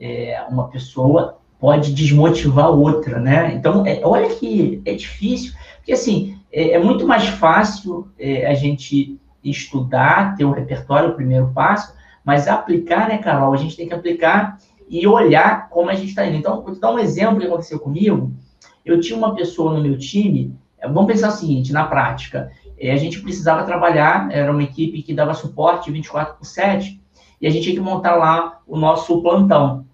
é, 0.00 0.42
uma 0.48 0.68
pessoa 0.68 1.36
pode 1.60 1.92
desmotivar 1.92 2.70
outra, 2.70 3.20
né? 3.20 3.52
Então, 3.54 3.84
é, 3.84 4.00
olha 4.02 4.30
que 4.30 4.80
é 4.86 4.94
difícil, 4.94 5.52
porque 5.76 5.92
assim 5.92 6.38
é, 6.50 6.70
é 6.70 6.78
muito 6.78 7.06
mais 7.06 7.26
fácil 7.26 8.08
é, 8.18 8.46
a 8.46 8.54
gente 8.54 9.20
estudar, 9.44 10.34
ter 10.36 10.46
um 10.46 10.52
repertório, 10.52 11.10
o 11.10 11.14
primeiro 11.14 11.52
passo, 11.54 11.94
mas 12.24 12.48
aplicar, 12.48 13.08
né, 13.08 13.18
Carol? 13.18 13.52
A 13.52 13.58
gente 13.58 13.76
tem 13.76 13.86
que 13.86 13.94
aplicar 13.94 14.58
e 14.88 15.06
olhar 15.06 15.68
como 15.68 15.90
a 15.90 15.94
gente 15.94 16.08
está 16.08 16.26
indo. 16.26 16.38
Então, 16.38 16.62
vou 16.62 16.72
te 16.72 16.80
dar 16.80 16.92
um 16.92 16.98
exemplo 16.98 17.38
que 17.38 17.46
aconteceu 17.46 17.78
comigo 17.78 18.32
eu 18.86 19.00
tinha 19.00 19.18
uma 19.18 19.34
pessoa 19.34 19.74
no 19.74 19.82
meu 19.82 19.98
time, 19.98 20.56
vamos 20.80 21.06
pensar 21.06 21.28
o 21.28 21.32
seguinte, 21.32 21.72
na 21.72 21.84
prática, 21.84 22.52
é, 22.78 22.92
a 22.92 22.96
gente 22.96 23.20
precisava 23.20 23.64
trabalhar, 23.64 24.28
era 24.30 24.52
uma 24.52 24.62
equipe 24.62 25.02
que 25.02 25.14
dava 25.14 25.34
suporte 25.34 25.90
24 25.90 26.36
por 26.36 26.44
7, 26.44 27.00
e 27.40 27.46
a 27.46 27.50
gente 27.50 27.64
tinha 27.64 27.74
que 27.74 27.80
montar 27.80 28.16
lá 28.16 28.60
o 28.66 28.76
nosso 28.76 29.22
plantão. 29.22 29.86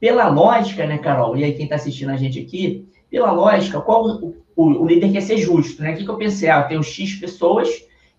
Pela 0.00 0.28
lógica, 0.28 0.86
né, 0.86 0.98
Carol, 0.98 1.36
e 1.36 1.44
aí 1.44 1.52
quem 1.54 1.64
está 1.64 1.76
assistindo 1.76 2.10
a 2.10 2.16
gente 2.16 2.38
aqui, 2.38 2.88
pela 3.10 3.32
lógica, 3.32 3.80
qual 3.80 4.06
o, 4.06 4.36
o, 4.54 4.64
o, 4.82 4.86
líder 4.86 5.12
quer 5.12 5.22
ser 5.22 5.38
justo, 5.38 5.82
né? 5.82 5.92
O 5.92 5.96
que, 5.96 6.04
que 6.04 6.10
eu 6.10 6.16
pensei? 6.16 6.48
Ah, 6.48 6.60
eu 6.60 6.68
tenho 6.68 6.82
X 6.82 7.14
pessoas, 7.14 7.68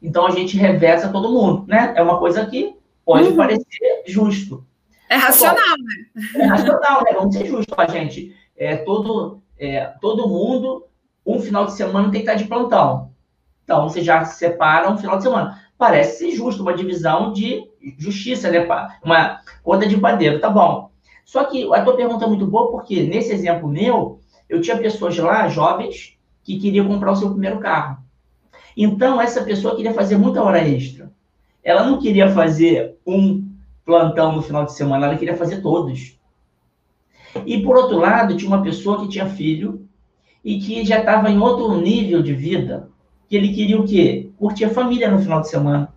então 0.01 0.25
a 0.25 0.31
gente 0.31 0.57
reveza 0.57 1.09
todo 1.09 1.31
mundo, 1.31 1.65
né? 1.67 1.93
É 1.95 2.01
uma 2.01 2.17
coisa 2.17 2.45
que 2.45 2.75
pode 3.05 3.29
uhum. 3.29 3.35
parecer 3.35 4.03
justo. 4.07 4.65
É 5.09 5.15
racional, 5.15 5.55
né? 5.55 6.23
É 6.35 6.45
racional, 6.45 7.03
né? 7.03 7.11
Vamos 7.13 7.35
ser 7.35 7.45
justos, 7.45 7.77
a 7.77 7.87
gente. 7.87 8.35
É, 8.57 8.75
todo, 8.77 9.41
é, 9.57 9.85
todo 10.01 10.27
mundo, 10.27 10.85
um 11.25 11.39
final 11.39 11.65
de 11.65 11.73
semana 11.73 12.11
tem 12.11 12.21
que 12.21 12.29
estar 12.29 12.35
de 12.35 12.47
plantão. 12.47 13.08
Então, 13.69 13.87
você 13.87 14.01
já 14.01 14.25
separa 14.25 14.91
um 14.91 14.97
final 14.97 15.17
de 15.17 15.23
semana. 15.23 15.61
Parece 15.77 16.31
justo, 16.31 16.63
uma 16.63 16.73
divisão 16.73 17.31
de 17.31 17.69
justiça, 17.99 18.49
né? 18.49 18.67
Uma 19.03 19.41
conta 19.63 19.85
de 19.85 19.95
padeiro, 19.95 20.39
tá 20.39 20.49
bom. 20.49 20.89
Só 21.23 21.43
que 21.43 21.71
a 21.71 21.83
tua 21.83 21.95
pergunta 21.95 22.25
é 22.25 22.27
muito 22.27 22.47
boa, 22.47 22.71
porque 22.71 23.03
nesse 23.03 23.31
exemplo 23.31 23.69
meu, 23.69 24.21
eu 24.49 24.59
tinha 24.59 24.75
pessoas 24.75 25.15
lá, 25.19 25.47
jovens, 25.47 26.17
que 26.43 26.57
queriam 26.57 26.87
comprar 26.87 27.11
o 27.11 27.15
seu 27.15 27.29
primeiro 27.29 27.59
carro. 27.59 27.99
Então, 28.75 29.21
essa 29.21 29.43
pessoa 29.43 29.75
queria 29.75 29.93
fazer 29.93 30.17
muita 30.17 30.41
hora 30.41 30.67
extra. 30.67 31.11
Ela 31.63 31.83
não 31.83 31.99
queria 31.99 32.31
fazer 32.31 32.97
um 33.05 33.47
plantão 33.85 34.35
no 34.35 34.41
final 34.41 34.65
de 34.65 34.73
semana, 34.73 35.05
ela 35.05 35.15
queria 35.15 35.37
fazer 35.37 35.61
todos. 35.61 36.19
E, 37.45 37.61
por 37.61 37.77
outro 37.77 37.99
lado, 37.99 38.35
tinha 38.35 38.49
uma 38.49 38.63
pessoa 38.63 38.99
que 38.99 39.09
tinha 39.09 39.27
filho 39.27 39.87
e 40.43 40.57
que 40.57 40.83
já 40.83 41.01
estava 41.01 41.29
em 41.29 41.37
outro 41.37 41.79
nível 41.79 42.23
de 42.23 42.33
vida, 42.33 42.89
que 43.29 43.37
ele 43.37 43.53
queria 43.53 43.79
o 43.79 43.85
quê? 43.85 44.31
Curtir 44.37 44.65
a 44.65 44.69
família 44.71 45.09
no 45.09 45.19
final 45.19 45.39
de 45.39 45.49
semana. 45.49 45.93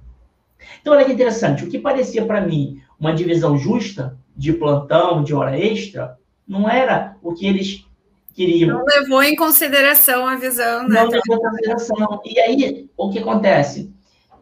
Então, 0.81 0.92
olha 0.92 1.05
que 1.05 1.12
interessante, 1.12 1.64
o 1.64 1.68
que 1.68 1.79
parecia 1.79 2.25
para 2.25 2.42
mim 2.42 2.81
uma 3.01 3.14
divisão 3.14 3.57
justa 3.57 4.18
de 4.37 4.53
plantão, 4.53 5.25
de 5.25 5.35
hora 5.35 5.59
extra, 5.59 6.18
não 6.47 6.68
era 6.68 7.16
o 7.23 7.33
que 7.33 7.47
eles 7.47 7.87
queriam. 8.35 8.79
Não 8.79 8.85
levou 8.85 9.23
em 9.23 9.35
consideração 9.35 10.27
a 10.27 10.37
visão, 10.37 10.87
né? 10.87 11.01
Não 11.01 11.09
levou 11.09 11.37
em 11.37 11.40
consideração. 11.40 12.21
E 12.25 12.38
aí, 12.38 12.90
o 12.97 13.11
que 13.11 13.18
acontece? 13.18 13.90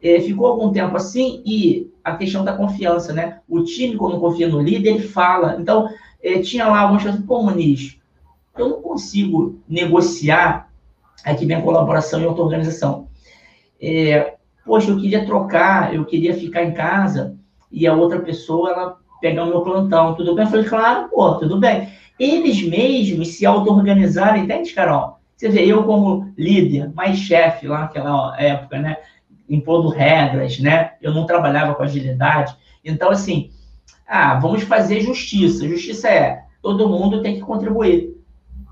É, 0.02 0.20
ficou 0.20 0.46
algum 0.46 0.72
tempo 0.72 0.96
assim 0.96 1.42
e 1.44 1.90
a 2.02 2.16
questão 2.16 2.44
da 2.44 2.56
confiança, 2.56 3.12
né? 3.12 3.40
O 3.48 3.62
time, 3.62 3.96
quando 3.96 4.18
confia 4.18 4.48
no 4.48 4.60
líder, 4.60 4.90
ele 4.90 5.08
fala. 5.08 5.56
Então, 5.60 5.88
é, 6.22 6.40
tinha 6.40 6.66
lá 6.66 6.80
algumas 6.80 7.02
pessoas, 7.02 7.24
pô, 7.24 7.42
Muniz, 7.42 7.98
eu 8.56 8.68
não 8.68 8.82
consigo 8.82 9.60
negociar 9.68 10.69
aqui 11.24 11.46
minha 11.46 11.62
colaboração 11.62 12.20
em 12.20 12.26
outra 12.26 12.42
organização. 12.42 13.08
É, 13.80 14.34
poxa, 14.64 14.90
eu 14.90 14.98
queria 14.98 15.24
trocar, 15.24 15.94
eu 15.94 16.04
queria 16.04 16.34
ficar 16.34 16.62
em 16.62 16.72
casa 16.72 17.36
e 17.70 17.86
a 17.86 17.94
outra 17.94 18.20
pessoa, 18.20 18.70
ela 18.70 18.96
pegar 19.20 19.44
o 19.44 19.48
meu 19.48 19.60
plantão, 19.62 20.14
tudo 20.14 20.34
bem? 20.34 20.44
Eu 20.44 20.50
falei, 20.50 20.66
claro, 20.66 21.08
pô, 21.08 21.34
tudo 21.36 21.58
bem. 21.58 21.88
Eles 22.18 22.62
mesmos 22.62 23.28
se 23.28 23.46
auto-organizarem, 23.46 24.44
entende, 24.44 24.72
Carol? 24.72 25.18
Você 25.36 25.48
vê, 25.48 25.64
eu 25.64 25.84
como 25.84 26.32
líder, 26.36 26.92
mais 26.94 27.18
chefe 27.18 27.66
lá 27.66 27.80
naquela 27.80 28.38
época, 28.40 28.78
né? 28.78 28.96
Impondo 29.48 29.88
regras, 29.88 30.58
né? 30.58 30.92
Eu 31.00 31.14
não 31.14 31.26
trabalhava 31.26 31.74
com 31.74 31.82
agilidade. 31.82 32.54
Então, 32.84 33.10
assim, 33.10 33.50
ah, 34.06 34.38
vamos 34.38 34.62
fazer 34.62 35.00
justiça. 35.00 35.66
Justiça 35.68 36.08
é, 36.08 36.42
todo 36.60 36.88
mundo 36.88 37.22
tem 37.22 37.36
que 37.36 37.40
contribuir. 37.40 38.14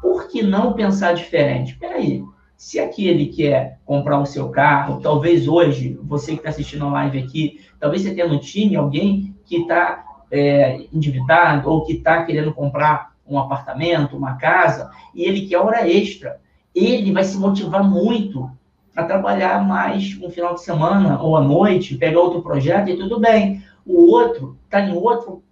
Por 0.01 0.29
que 0.29 0.43
não 0.43 0.75
pensar 0.75 1.15
diferente? 1.15 1.77
Peraí, 1.77 2.23
se 2.59 2.81
aquele 2.81 3.27
quer 3.27 3.79
comprar 3.87 4.19
o 4.19 4.27
seu 4.27 4.49
carro, 4.49 5.01
talvez 5.01 5.47
hoje, 5.47 5.97
você 6.03 6.33
que 6.33 6.39
está 6.39 6.49
assistindo 6.49 6.85
a 6.87 6.91
live 6.91 7.21
aqui, 7.21 7.61
talvez 7.79 8.03
você 8.03 8.13
tenha 8.13 8.27
no 8.27 8.41
time 8.41 8.75
alguém 8.75 9.33
que 9.47 9.59
está 9.59 10.05
é, 10.29 10.81
endividado 10.93 11.71
ou 11.71 11.85
que 11.85 11.93
está 11.93 12.25
querendo 12.25 12.53
comprar 12.53 13.13
um 13.25 13.39
apartamento, 13.39 14.17
uma 14.17 14.35
casa, 14.35 14.91
e 15.15 15.23
ele 15.23 15.47
quer 15.47 15.59
hora 15.59 15.89
extra. 15.89 16.41
Ele 16.75 17.13
vai 17.13 17.23
se 17.23 17.39
motivar 17.39 17.89
muito 17.89 18.51
a 18.97 19.05
trabalhar 19.05 19.65
mais 19.65 20.19
um 20.21 20.29
final 20.29 20.55
de 20.55 20.65
semana 20.65 21.23
ou 21.23 21.37
à 21.37 21.41
noite, 21.41 21.97
pegar 21.97 22.19
outro 22.19 22.43
projeto 22.43 22.91
e 22.91 22.97
tudo 22.97 23.21
bem. 23.21 23.63
O 23.87 24.11
outro 24.11 24.59
está 24.65 24.81
em 24.81 24.93
outro, 24.93 25.45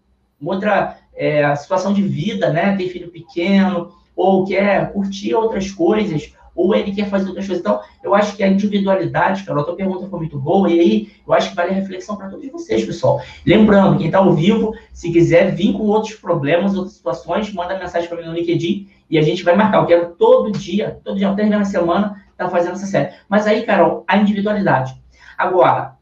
outra 0.45 0.99
é, 1.15 1.55
situação 1.55 1.93
de 1.93 2.03
vida, 2.03 2.51
né? 2.51 2.77
Tem 2.77 2.89
filho 2.89 3.13
pequeno, 3.13 3.93
ou 4.17 4.45
quer 4.45 4.93
curtir 4.93 5.35
outras 5.35 5.71
coisas, 5.71 6.33
ou 6.57 6.75
ele 6.75 6.93
quer 6.93 7.09
fazer 7.09 7.29
outras 7.29 7.47
coisas. 7.47 7.61
Então, 7.61 7.81
eu 8.03 8.15
acho 8.15 8.35
que 8.35 8.43
a 8.43 8.49
individualidade, 8.49 9.45
Carol, 9.45 9.63
a 9.63 9.67
tua 9.67 9.77
pergunta 9.77 10.09
foi 10.09 10.19
muito 10.19 10.39
boa, 10.39 10.69
e 10.71 10.81
aí 10.81 11.13
eu 11.27 11.35
acho 11.35 11.51
que 11.51 11.55
vale 11.55 11.71
a 11.71 11.75
reflexão 11.75 12.17
para 12.17 12.31
todos 12.31 12.51
vocês, 12.51 12.85
pessoal. 12.85 13.21
Lembrando, 13.45 13.99
quem 13.99 14.07
está 14.07 14.19
ao 14.19 14.33
vivo, 14.33 14.75
se 14.93 15.13
quiser 15.13 15.55
vir 15.55 15.75
com 15.75 15.85
outros 15.85 16.15
problemas, 16.15 16.75
outras 16.75 16.95
situações, 16.95 17.53
manda 17.53 17.79
mensagem 17.79 18.09
para 18.09 18.19
mim 18.19 18.27
no 18.27 18.33
LinkedIn 18.33 18.89
e 19.11 19.19
a 19.19 19.23
gente 19.23 19.45
vai 19.45 19.55
marcar. 19.55 19.79
Eu 19.79 19.87
quero 19.87 20.15
todo 20.15 20.51
dia, 20.51 20.99
todo 21.05 21.19
dia, 21.19 21.31
até 21.31 21.45
na 21.45 21.65
semana, 21.65 22.25
estar 22.31 22.47
tá 22.47 22.51
fazendo 22.51 22.73
essa 22.73 22.87
série. 22.87 23.15
Mas 23.29 23.47
aí, 23.47 23.63
Carol, 23.63 24.03
a 24.09 24.17
individualidade. 24.17 25.01
Agora, 25.37 25.97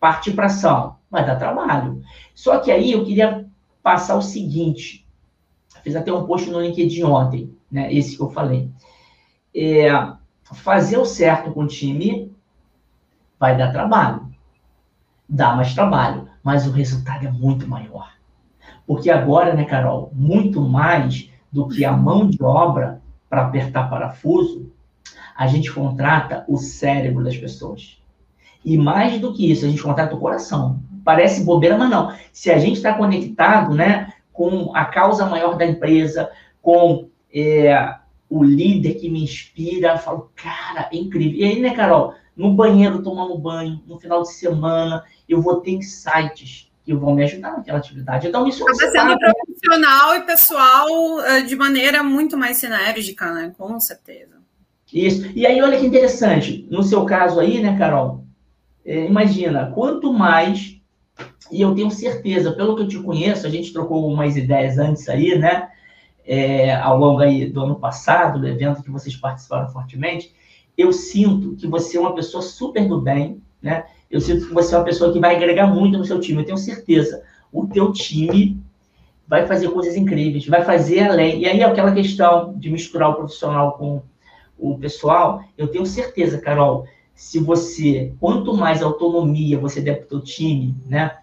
partir 0.00 0.32
para 0.32 0.46
ação, 0.46 0.96
vai 1.08 1.24
dar 1.24 1.36
trabalho. 1.36 2.02
Só 2.34 2.58
que 2.58 2.72
aí 2.72 2.92
eu 2.92 3.04
queria 3.04 3.46
passar 3.82 4.16
o 4.16 4.22
seguinte, 4.22 5.06
fiz 5.82 5.94
até 5.94 6.12
um 6.12 6.26
post 6.26 6.50
no 6.50 6.60
LinkedIn 6.60 7.04
ontem, 7.04 7.54
né, 7.70 7.92
esse 7.92 8.16
que 8.16 8.22
eu 8.22 8.28
falei 8.28 8.70
é, 9.54 9.88
fazer 10.52 10.98
o 10.98 11.04
certo 11.04 11.52
com 11.52 11.62
o 11.62 11.66
time 11.66 12.34
vai 13.38 13.56
dar 13.56 13.72
trabalho. 13.72 14.28
Dá 15.28 15.54
mais 15.54 15.74
trabalho, 15.74 16.28
mas 16.42 16.66
o 16.66 16.72
resultado 16.72 17.26
é 17.26 17.30
muito 17.30 17.68
maior. 17.68 18.12
Porque 18.86 19.10
agora, 19.10 19.54
né, 19.54 19.64
Carol, 19.64 20.10
muito 20.12 20.60
mais 20.60 21.30
do 21.50 21.68
que 21.68 21.84
a 21.84 21.92
mão 21.92 22.26
de 22.26 22.42
obra 22.42 23.00
para 23.28 23.42
apertar 23.42 23.88
parafuso, 23.88 24.72
a 25.36 25.46
gente 25.46 25.72
contrata 25.72 26.44
o 26.48 26.56
cérebro 26.56 27.24
das 27.24 27.36
pessoas. 27.36 28.00
E 28.64 28.76
mais 28.76 29.20
do 29.20 29.32
que 29.32 29.50
isso, 29.50 29.64
a 29.64 29.68
gente 29.68 29.82
contrata 29.82 30.14
o 30.14 30.20
coração. 30.20 30.80
Parece 31.04 31.44
bobeira, 31.44 31.78
mas 31.78 31.88
não. 31.88 32.12
Se 32.32 32.50
a 32.50 32.58
gente 32.58 32.76
está 32.76 32.94
conectado 32.94 33.74
né, 33.74 34.12
com 34.32 34.74
a 34.74 34.84
causa 34.84 35.24
maior 35.26 35.56
da 35.56 35.64
empresa, 35.64 36.30
com 36.60 37.08
é, 37.32 37.94
o 38.30 38.44
líder 38.44 38.94
que 38.94 39.10
me 39.10 39.24
inspira, 39.24 39.88
eu 39.94 39.98
falo, 39.98 40.30
cara, 40.36 40.88
é 40.92 40.96
incrível. 40.96 41.40
E 41.40 41.44
aí, 41.44 41.60
né, 41.60 41.74
Carol, 41.74 42.14
no 42.36 42.54
banheiro, 42.54 43.02
tomando 43.02 43.36
banho, 43.36 43.82
no 43.86 43.98
final 43.98 44.22
de 44.22 44.32
semana, 44.32 45.04
eu 45.28 45.42
vou 45.42 45.56
ter 45.60 45.72
insights 45.72 46.70
que 46.84 46.94
vão 46.94 47.14
me 47.14 47.24
ajudar 47.24 47.52
naquela 47.52 47.78
atividade. 47.78 48.28
Então, 48.28 48.46
isso 48.46 48.62
Acaba 48.62 48.78
sendo 48.78 48.92
sabe. 48.92 49.18
profissional 49.18 50.14
e 50.14 50.22
pessoal 50.22 51.20
eh, 51.22 51.42
de 51.42 51.56
maneira 51.56 52.02
muito 52.04 52.38
mais 52.38 52.56
sinérgica, 52.56 53.32
né? 53.34 53.52
Com 53.58 53.78
certeza. 53.80 54.36
Isso. 54.92 55.28
E 55.34 55.44
aí, 55.44 55.60
olha 55.60 55.78
que 55.78 55.86
interessante. 55.86 56.66
No 56.70 56.82
seu 56.84 57.04
caso 57.04 57.40
aí, 57.40 57.60
né, 57.60 57.76
Carol? 57.76 58.24
É, 58.84 59.06
imagina, 59.06 59.72
quanto 59.74 60.12
mais, 60.12 60.80
e 61.50 61.60
eu 61.60 61.74
tenho 61.74 61.90
certeza, 61.90 62.52
pelo 62.52 62.76
que 62.76 62.82
eu 62.82 62.88
te 62.88 62.98
conheço, 62.98 63.46
a 63.46 63.50
gente 63.50 63.72
trocou 63.72 64.08
umas 64.08 64.36
ideias 64.36 64.78
antes 64.78 65.08
aí, 65.08 65.36
né? 65.36 65.68
É, 66.32 66.72
ao 66.76 66.96
longo 66.96 67.24
do 67.52 67.60
ano 67.60 67.74
passado, 67.74 68.38
do 68.38 68.46
evento 68.46 68.84
que 68.84 68.90
vocês 68.90 69.16
participaram 69.16 69.68
fortemente, 69.68 70.32
eu 70.78 70.92
sinto 70.92 71.56
que 71.56 71.66
você 71.66 71.96
é 71.96 72.00
uma 72.00 72.14
pessoa 72.14 72.40
super 72.40 72.86
do 72.86 73.00
bem, 73.00 73.42
né? 73.60 73.84
Eu 74.08 74.20
sinto 74.20 74.46
que 74.46 74.54
você 74.54 74.72
é 74.72 74.78
uma 74.78 74.84
pessoa 74.84 75.12
que 75.12 75.18
vai 75.18 75.34
agregar 75.34 75.66
muito 75.66 75.98
no 75.98 76.04
seu 76.04 76.20
time. 76.20 76.38
Eu 76.38 76.44
tenho 76.44 76.56
certeza. 76.56 77.24
O 77.52 77.66
teu 77.66 77.90
time 77.90 78.62
vai 79.26 79.44
fazer 79.44 79.70
coisas 79.70 79.96
incríveis, 79.96 80.46
vai 80.46 80.64
fazer 80.64 81.00
além. 81.00 81.40
E 81.40 81.46
aí 81.46 81.64
aquela 81.64 81.90
questão 81.90 82.54
de 82.56 82.70
misturar 82.70 83.10
o 83.10 83.14
profissional 83.14 83.72
com 83.72 84.00
o 84.56 84.78
pessoal, 84.78 85.42
eu 85.58 85.66
tenho 85.66 85.84
certeza, 85.84 86.38
Carol, 86.38 86.86
se 87.12 87.40
você, 87.40 88.14
quanto 88.20 88.54
mais 88.54 88.82
autonomia 88.82 89.58
você 89.58 89.80
der 89.80 89.96
para 89.96 90.04
o 90.04 90.08
teu 90.08 90.20
time, 90.20 90.76
né? 90.86 91.18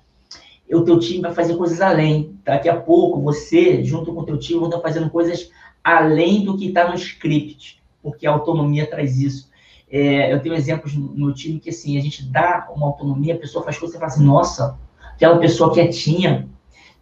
O 0.75 0.83
teu 0.83 0.99
time 0.99 1.21
vai 1.21 1.33
fazer 1.33 1.55
coisas 1.55 1.79
além. 1.81 2.37
Daqui 2.43 2.67
a 2.67 2.75
pouco, 2.75 3.21
você, 3.21 3.83
junto 3.83 4.13
com 4.13 4.21
o 4.21 4.25
teu 4.25 4.37
time, 4.37 4.59
vão 4.59 4.69
estar 4.69 4.81
fazendo 4.81 5.09
coisas 5.09 5.49
além 5.83 6.43
do 6.43 6.57
que 6.57 6.67
está 6.67 6.89
no 6.89 6.95
script, 6.95 7.81
porque 8.01 8.27
a 8.27 8.31
autonomia 8.31 8.85
traz 8.85 9.17
isso. 9.19 9.49
É, 9.89 10.33
eu 10.33 10.41
tenho 10.41 10.55
exemplos 10.55 10.93
no 10.95 11.13
meu 11.13 11.33
time 11.33 11.59
que, 11.59 11.69
assim, 11.69 11.97
a 11.97 12.01
gente 12.01 12.25
dá 12.25 12.67
uma 12.75 12.87
autonomia, 12.87 13.35
a 13.35 13.37
pessoa 13.37 13.63
faz 13.63 13.77
coisas 13.77 13.95
e 13.95 13.99
fala 13.99 14.11
assim, 14.11 14.25
nossa, 14.25 14.77
aquela 15.13 15.37
pessoa 15.37 15.73
quietinha, 15.73 16.49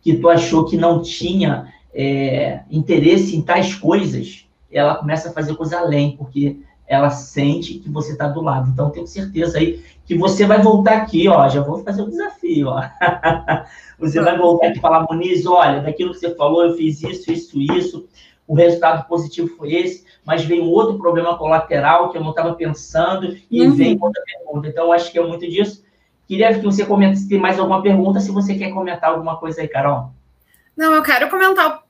que 0.02 0.16
tu 0.18 0.30
achou 0.30 0.66
que 0.66 0.78
não 0.78 1.02
tinha 1.02 1.74
é, 1.92 2.62
interesse 2.70 3.36
em 3.36 3.42
tais 3.42 3.74
coisas, 3.74 4.46
ela 4.72 4.96
começa 4.96 5.30
a 5.30 5.34
fazer 5.34 5.56
coisa 5.56 5.80
além, 5.80 6.16
porque 6.16 6.60
ela 6.88 7.10
sente 7.10 7.80
que 7.80 7.90
você 7.90 8.14
está 8.14 8.28
do 8.28 8.42
lado. 8.42 8.70
Então, 8.70 8.90
tenho 8.90 9.08
certeza 9.08 9.58
aí 9.58 9.84
que 10.06 10.18
você 10.18 10.46
vai 10.46 10.62
voltar 10.62 10.98
aqui, 10.98 11.28
ó, 11.28 11.48
já 11.50 11.62
vou 11.62 11.84
fazer 11.84 12.04
o 12.04 12.06
um 12.06 12.10
desafio, 12.10 12.68
ó. 12.68 12.82
você 13.98 14.22
vai 14.22 14.38
voltar 14.38 14.68
aqui 14.68 14.78
e 14.78 14.82
falar, 14.82 15.06
Muniz, 15.10 15.46
olha, 15.46 15.82
daquilo 15.82 16.12
que 16.12 16.20
você 16.20 16.36
falou, 16.36 16.64
eu 16.64 16.76
fiz 16.76 17.02
isso, 17.02 17.32
isso, 17.32 17.60
isso, 17.60 18.08
o 18.48 18.54
resultado 18.54 19.08
positivo 19.08 19.48
foi 19.58 19.74
esse, 19.74 20.06
mas 20.24 20.46
veio 20.46 20.64
um 20.64 20.70
outro 20.70 20.98
problema 20.98 21.38
colateral 21.38 22.12
que 22.12 22.18
eu 22.18 22.22
não 22.22 22.30
estava 22.30 22.54
pensando 22.54 23.36
e 23.50 23.66
uhum. 23.66 23.74
veio 23.74 23.98
outra 24.00 24.22
pergunta. 24.24 24.68
Então, 24.68 24.92
acho 24.92 25.12
que 25.12 25.18
é 25.18 25.26
muito 25.26 25.48
disso. 25.50 25.84
Queria 26.28 26.54
que 26.54 26.64
você 26.64 26.86
comentasse 26.86 27.24
se 27.24 27.30
tem 27.30 27.40
mais 27.40 27.58
alguma 27.58 27.82
pergunta, 27.82 28.20
se 28.20 28.32
você 28.32 28.56
quer 28.56 28.72
comentar 28.72 29.12
alguma 29.12 29.38
coisa 29.38 29.62
aí, 29.62 29.68
Carol. 29.68 30.12
Não, 30.78 30.94
eu 30.94 31.02
quero 31.02 31.30
comentar 31.30 31.84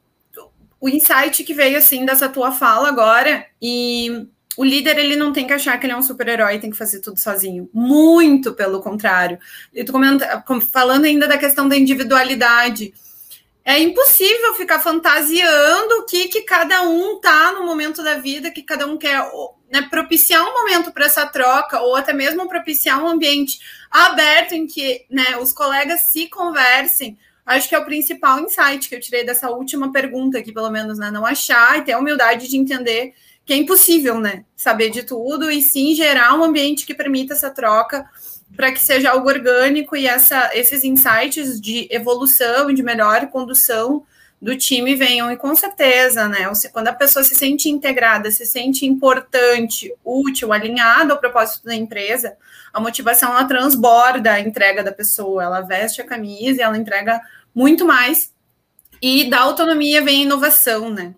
o 0.80 0.90
insight 0.90 1.44
que 1.44 1.54
veio, 1.54 1.78
assim, 1.78 2.06
dessa 2.06 2.30
tua 2.30 2.52
fala 2.52 2.88
agora, 2.88 3.46
e 3.62 4.28
o 4.58 4.64
líder 4.64 4.98
ele 4.98 5.16
não 5.16 5.34
tem 5.34 5.46
que 5.46 5.54
achar 5.54 5.78
que 5.78 5.86
ele 5.86 5.94
é 5.94 5.98
um 5.98 6.02
super-herói 6.02 6.60
tem 6.60 6.72
que 6.72 6.78
fazer 6.78 7.02
tudo 7.02 7.20
sozinho. 7.20 7.70
Muito 7.74 8.54
pelo 8.54 8.82
contrário. 8.82 9.38
E 9.74 9.84
tu 9.84 9.92
comenta, 9.92 10.44
falando 10.72 11.06
ainda 11.06 11.28
da 11.28 11.38
questão 11.38 11.68
da 11.68 11.78
individualidade. 11.78 12.94
É 13.64 13.80
impossível 13.80 14.54
ficar 14.54 14.80
fantasiando 14.80 15.96
o 15.96 16.06
que, 16.06 16.28
que 16.28 16.42
cada 16.44 16.84
um 16.84 17.20
tá 17.20 17.52
no 17.52 17.66
momento 17.66 18.04
da 18.04 18.16
vida, 18.16 18.52
que 18.52 18.62
cada 18.62 18.86
um 18.86 18.96
quer 18.96 19.20
né, 19.72 19.82
propiciar 19.90 20.44
um 20.44 20.54
momento 20.54 20.92
para 20.92 21.06
essa 21.06 21.26
troca, 21.26 21.82
ou 21.82 21.96
até 21.96 22.14
mesmo 22.14 22.48
propiciar 22.48 23.04
um 23.04 23.08
ambiente 23.08 23.60
aberto 23.90 24.54
em 24.54 24.68
que 24.68 25.06
né, 25.10 25.38
os 25.38 25.52
colegas 25.52 26.02
se 26.12 26.30
conversem. 26.30 27.18
Acho 27.46 27.70
que 27.70 27.76
é 27.76 27.80
o 27.80 27.86
principal 27.86 28.40
insight 28.40 28.90
que 28.90 28.96
eu 28.96 29.00
tirei 29.00 29.24
dessa 29.24 29.50
última 29.50 29.92
pergunta 29.92 30.40
aqui, 30.40 30.52
pelo 30.52 30.72
menos, 30.72 30.98
né? 30.98 31.12
Não 31.12 31.26
achar 31.26 31.78
e 31.78 31.84
ter 31.84 31.94
a 31.94 32.00
humildade 32.00 32.48
de 32.48 32.58
entender 32.58 33.14
que 33.46 33.54
é 33.54 33.58
impossível, 33.58 34.20
né, 34.20 34.44
saber 34.56 34.90
de 34.90 35.04
tudo 35.04 35.52
e 35.52 35.62
sim 35.62 35.94
gerar 35.94 36.34
um 36.34 36.44
ambiente 36.44 36.86
que 36.86 36.96
permita 36.96 37.34
essa 37.34 37.52
troca 37.52 38.10
para 38.56 38.72
que 38.72 38.80
seja 38.80 39.12
algo 39.12 39.28
orgânico 39.28 39.96
e 39.96 40.08
essa, 40.08 40.50
esses 40.54 40.84
insights 40.84 41.62
de 41.62 41.88
evolução 41.92 42.72
e 42.72 42.74
de 42.74 42.82
melhor 42.82 43.28
condução 43.28 44.04
do 44.42 44.56
time 44.56 44.96
venham. 44.96 45.32
E 45.32 45.38
com 45.38 45.56
certeza, 45.56 46.28
né? 46.28 46.52
Quando 46.72 46.88
a 46.88 46.94
pessoa 46.94 47.24
se 47.24 47.36
sente 47.36 47.70
integrada, 47.70 48.30
se 48.32 48.46
sente 48.46 48.86
importante, 48.86 49.94
útil, 50.04 50.54
alinhada 50.54 51.14
ao 51.14 51.20
propósito 51.20 51.66
da 51.66 51.76
empresa, 51.76 52.38
a 52.74 52.80
motivação 52.80 53.32
ela 53.32 53.46
transborda 53.46 54.34
a 54.34 54.40
entrega 54.40 54.84
da 54.84 54.92
pessoa, 54.92 55.44
ela 55.44 55.62
veste 55.62 56.02
a 56.02 56.06
camisa 56.06 56.60
e 56.60 56.64
ela 56.64 56.78
entrega 56.78 57.22
muito 57.54 57.86
mais. 57.86 58.34
E 59.02 59.30
da 59.30 59.40
autonomia 59.42 60.04
vem 60.04 60.22
a 60.22 60.26
inovação, 60.26 60.90
né? 60.90 61.16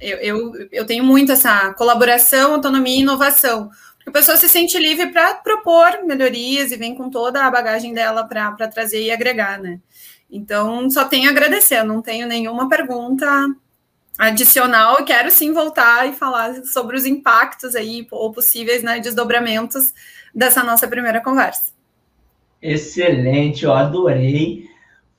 Eu, 0.00 0.18
eu, 0.18 0.68
eu 0.72 0.86
tenho 0.86 1.04
muito 1.04 1.30
essa 1.30 1.72
colaboração, 1.74 2.54
autonomia 2.54 2.96
e 2.96 3.02
inovação. 3.02 3.70
Porque 3.96 4.10
a 4.10 4.12
pessoa 4.12 4.36
se 4.36 4.48
sente 4.48 4.76
livre 4.78 5.12
para 5.12 5.34
propor 5.34 6.04
melhorias 6.04 6.72
e 6.72 6.76
vem 6.76 6.94
com 6.94 7.08
toda 7.08 7.44
a 7.44 7.50
bagagem 7.50 7.94
dela 7.94 8.24
para 8.24 8.68
trazer 8.68 9.00
e 9.02 9.12
agregar, 9.12 9.60
né? 9.60 9.78
Então, 10.32 10.88
só 10.88 11.04
tenho 11.04 11.28
a 11.28 11.30
agradecer, 11.30 11.84
não 11.84 12.00
tenho 12.00 12.26
nenhuma 12.26 12.68
pergunta 12.68 13.26
adicional. 14.18 14.96
Eu 14.98 15.04
quero 15.04 15.30
sim 15.30 15.52
voltar 15.52 16.08
e 16.08 16.14
falar 16.14 16.64
sobre 16.64 16.96
os 16.96 17.04
impactos 17.04 17.76
aí, 17.76 18.06
ou 18.10 18.32
possíveis 18.32 18.82
né, 18.82 18.98
desdobramentos 18.98 19.92
dessa 20.34 20.64
nossa 20.64 20.88
primeira 20.88 21.20
conversa. 21.20 21.70
Excelente, 22.62 23.64
eu 23.64 23.72
adorei 23.72 24.72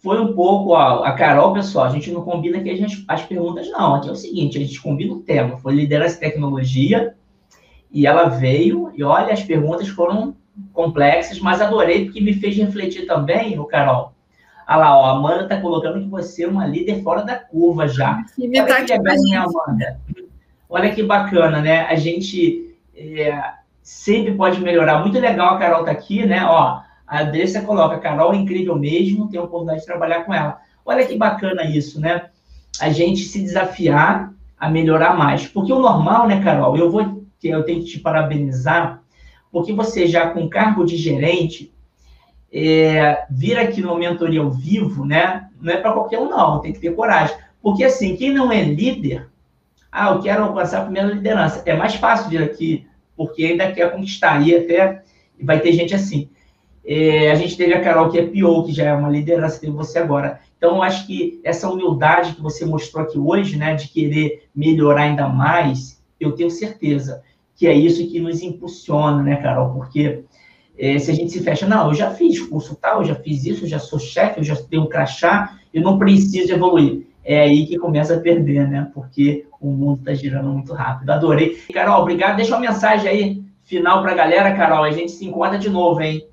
foi 0.03 0.19
um 0.19 0.33
pouco 0.33 0.75
a, 0.75 1.07
a 1.07 1.13
Carol, 1.13 1.53
pessoal, 1.53 1.85
a 1.85 1.89
gente 1.89 2.11
não 2.11 2.25
combina 2.25 2.57
aqui 2.57 2.83
as, 2.83 3.03
as 3.07 3.25
perguntas, 3.25 3.69
não. 3.71 3.95
Aqui 3.95 4.09
é 4.09 4.11
o 4.11 4.15
seguinte, 4.15 4.57
a 4.57 4.61
gente 4.61 4.81
combina 4.81 5.13
o 5.13 5.21
tema, 5.21 5.57
foi 5.57 5.73
liderança 5.73 6.17
e 6.17 6.19
tecnologia, 6.19 7.15
E 7.89 8.05
ela 8.05 8.27
veio, 8.27 8.91
e 8.95 9.03
olha, 9.03 9.31
as 9.31 9.43
perguntas 9.43 9.87
foram 9.87 10.35
complexas, 10.73 11.39
mas 11.39 11.61
adorei 11.61 12.05
porque 12.05 12.19
me 12.19 12.33
fez 12.33 12.57
refletir 12.57 13.07
também, 13.07 13.57
o 13.57 13.65
Carol. 13.65 14.12
Olha 14.67 14.77
lá, 14.77 14.97
ó, 14.97 15.05
a 15.05 15.11
Amanda 15.17 15.43
está 15.43 15.59
colocando 15.59 15.99
que 15.99 16.07
você 16.07 16.43
é 16.43 16.47
uma 16.47 16.65
líder 16.65 17.01
fora 17.03 17.23
da 17.23 17.35
curva 17.35 17.87
já. 17.87 18.23
Que 18.35 18.47
Olha 18.59 18.83
que 18.83 18.93
legal, 18.93 19.15
né, 19.29 19.37
Amanda? 19.37 19.99
Olha 20.69 20.93
que 20.93 21.03
bacana, 21.03 21.61
né? 21.61 21.81
A 21.81 21.95
gente 21.95 22.75
é, 22.95 23.53
sempre 23.81 24.33
pode 24.33 24.59
melhorar. 24.61 24.99
Muito 24.99 25.19
legal 25.19 25.55
a 25.55 25.59
Carol 25.59 25.83
tá 25.83 25.91
aqui, 25.91 26.25
né? 26.25 26.45
Ó, 26.45 26.79
a 27.07 27.21
Andressa 27.21 27.61
coloca, 27.61 27.99
Carol 27.99 28.33
é 28.33 28.37
incrível 28.37 28.77
mesmo, 28.77 29.29
tem 29.29 29.39
a 29.39 29.43
oportunidade 29.43 29.81
de 29.81 29.85
trabalhar 29.85 30.23
com 30.23 30.33
ela. 30.33 30.59
Olha 30.85 31.05
que 31.05 31.15
bacana 31.15 31.63
isso, 31.63 31.99
né? 31.99 32.25
A 32.79 32.89
gente 32.89 33.21
se 33.21 33.39
desafiar 33.41 34.33
a 34.57 34.69
melhorar 34.69 35.15
mais. 35.15 35.47
Porque 35.47 35.71
o 35.71 35.79
normal, 35.79 36.27
né, 36.27 36.41
Carol? 36.43 36.75
Eu 36.77 36.89
vou 36.89 37.23
eu 37.43 37.63
tenho 37.63 37.81
que 37.81 37.91
te 37.91 37.99
parabenizar, 37.99 39.01
porque 39.51 39.73
você 39.73 40.07
já 40.07 40.29
com 40.29 40.49
cargo 40.49 40.85
de 40.85 40.95
gerente, 40.95 41.73
é, 42.53 43.25
vir 43.31 43.57
aqui 43.57 43.81
no 43.81 43.97
mentoria 43.97 44.41
ao 44.41 44.51
vivo, 44.51 45.03
né? 45.03 45.49
Não 45.59 45.73
é 45.73 45.77
para 45.77 45.91
qualquer 45.91 46.19
um, 46.19 46.29
não, 46.29 46.59
tem 46.59 46.71
que 46.71 46.79
ter 46.79 46.95
coragem. 46.95 47.35
Porque 47.61 47.83
assim, 47.83 48.15
quem 48.15 48.31
não 48.31 48.51
é 48.51 48.61
líder, 48.61 49.27
ah, 49.91 50.11
eu 50.11 50.21
quero 50.21 50.43
alcançar 50.43 50.81
a 50.81 50.83
primeira 50.83 51.09
liderança. 51.09 51.63
É 51.65 51.75
mais 51.75 51.95
fácil 51.95 52.29
vir 52.29 52.43
aqui, 52.43 52.85
porque 53.17 53.43
ainda 53.45 53.71
quer 53.71 53.91
conquistar. 53.91 54.45
E 54.45 54.55
até 54.55 55.01
vai 55.41 55.59
ter 55.59 55.71
gente 55.73 55.95
assim. 55.95 56.29
É, 56.85 57.31
a 57.31 57.35
gente 57.35 57.55
teve 57.55 57.73
a 57.73 57.81
Carol, 57.81 58.09
que 58.09 58.19
é 58.19 58.25
PO, 58.25 58.65
que 58.65 58.73
já 58.73 58.85
é 58.85 58.93
uma 58.93 59.09
liderança, 59.09 59.59
tem 59.59 59.71
você 59.71 59.97
agora. 59.97 60.39
Então, 60.57 60.75
eu 60.75 60.83
acho 60.83 61.07
que 61.07 61.39
essa 61.43 61.69
humildade 61.69 62.33
que 62.33 62.41
você 62.41 62.65
mostrou 62.65 63.03
aqui 63.03 63.17
hoje, 63.17 63.57
né, 63.57 63.73
de 63.73 63.87
querer 63.87 64.47
melhorar 64.53 65.03
ainda 65.03 65.27
mais, 65.27 66.03
eu 66.19 66.33
tenho 66.33 66.51
certeza 66.51 67.23
que 67.55 67.67
é 67.67 67.73
isso 67.73 68.07
que 68.09 68.19
nos 68.19 68.41
impulsiona, 68.41 69.21
né, 69.23 69.37
Carol? 69.37 69.73
Porque 69.73 70.23
é, 70.83 70.99
se 70.99 71.09
a 71.09 71.13
gente 71.13 71.31
se 71.31 71.41
fecha, 71.41 71.65
não, 71.65 71.87
eu 71.87 71.93
já 71.93 72.11
fiz 72.11 72.41
curso 72.41 72.75
tal, 72.75 72.99
eu 72.99 73.05
já 73.05 73.15
fiz 73.15 73.45
isso, 73.45 73.63
eu 73.63 73.69
já 73.69 73.79
sou 73.79 73.97
chefe, 73.97 74.41
eu 74.41 74.43
já 74.43 74.53
tenho 74.53 74.89
crachá, 74.89 75.57
eu 75.73 75.81
não 75.81 75.97
preciso 75.97 76.51
evoluir. 76.51 77.07
É 77.23 77.39
aí 77.39 77.65
que 77.65 77.77
começa 77.77 78.15
a 78.15 78.19
perder, 78.19 78.67
né? 78.67 78.91
Porque 78.93 79.45
o 79.61 79.67
mundo 79.67 79.99
está 79.99 80.13
girando 80.13 80.49
muito 80.49 80.73
rápido. 80.73 81.09
Adorei. 81.09 81.57
Carol, 81.73 82.01
obrigado. 82.01 82.35
Deixa 82.35 82.51
uma 82.53 82.59
mensagem 82.59 83.09
aí 83.09 83.43
final 83.63 84.01
para 84.01 84.11
a 84.11 84.15
galera, 84.15 84.53
Carol. 84.57 84.83
A 84.83 84.91
gente 84.91 85.13
se 85.13 85.23
encontra 85.23 85.57
de 85.57 85.69
novo, 85.69 86.01
hein? 86.01 86.27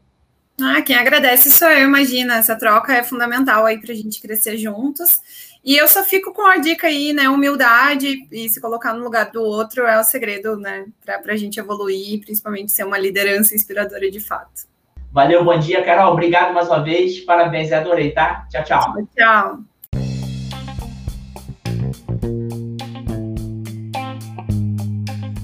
Ah, 0.61 0.83
quem 0.83 0.97
agradece 0.97 1.49
sou 1.49 1.69
eu, 1.69 1.87
imagina. 1.87 2.35
Essa 2.35 2.57
troca 2.57 2.93
é 2.93 3.05
fundamental 3.05 3.65
aí 3.65 3.81
para 3.81 3.93
a 3.93 3.95
gente 3.95 4.21
crescer 4.21 4.57
juntos. 4.57 5.21
E 5.62 5.77
eu 5.77 5.87
só 5.87 6.03
fico 6.03 6.33
com 6.33 6.42
a 6.42 6.57
dica 6.57 6.87
aí, 6.87 7.12
né? 7.12 7.29
Humildade 7.29 8.27
e 8.33 8.49
se 8.49 8.61
colocar 8.61 8.94
no 8.94 9.05
lugar 9.05 9.31
do 9.31 9.42
outro 9.42 9.87
é 9.87 10.01
o 10.01 10.05
segredo, 10.05 10.57
né? 10.57 10.87
Para 11.05 11.35
a 11.35 11.37
gente 11.37 11.61
evoluir, 11.61 12.20
principalmente 12.20 12.73
ser 12.73 12.85
uma 12.85 12.99
liderança 12.99 13.55
inspiradora 13.55 14.11
de 14.11 14.20
fato. 14.20 14.68
Valeu, 15.12 15.44
bom 15.44 15.59
dia, 15.59 15.85
Carol. 15.85 16.12
Obrigado 16.12 16.55
mais 16.55 16.68
uma 16.68 16.83
vez. 16.83 17.20
Parabéns, 17.20 17.73
adorei, 17.73 18.12
tá? 18.12 18.46
Tchau, 18.51 18.64
tchau. 18.64 18.81
Tchau. 18.94 19.09
tchau. 19.16 19.59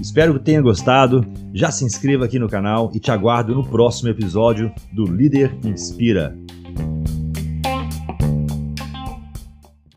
Espero 0.00 0.38
que 0.38 0.44
tenha 0.44 0.62
gostado. 0.62 1.26
Já 1.52 1.70
se 1.70 1.84
inscreva 1.84 2.24
aqui 2.24 2.38
no 2.38 2.48
canal 2.48 2.90
e 2.94 3.00
te 3.00 3.10
aguardo 3.10 3.54
no 3.54 3.68
próximo 3.68 4.08
episódio 4.08 4.72
do 4.90 5.04
Líder 5.04 5.54
Inspira. 5.62 6.34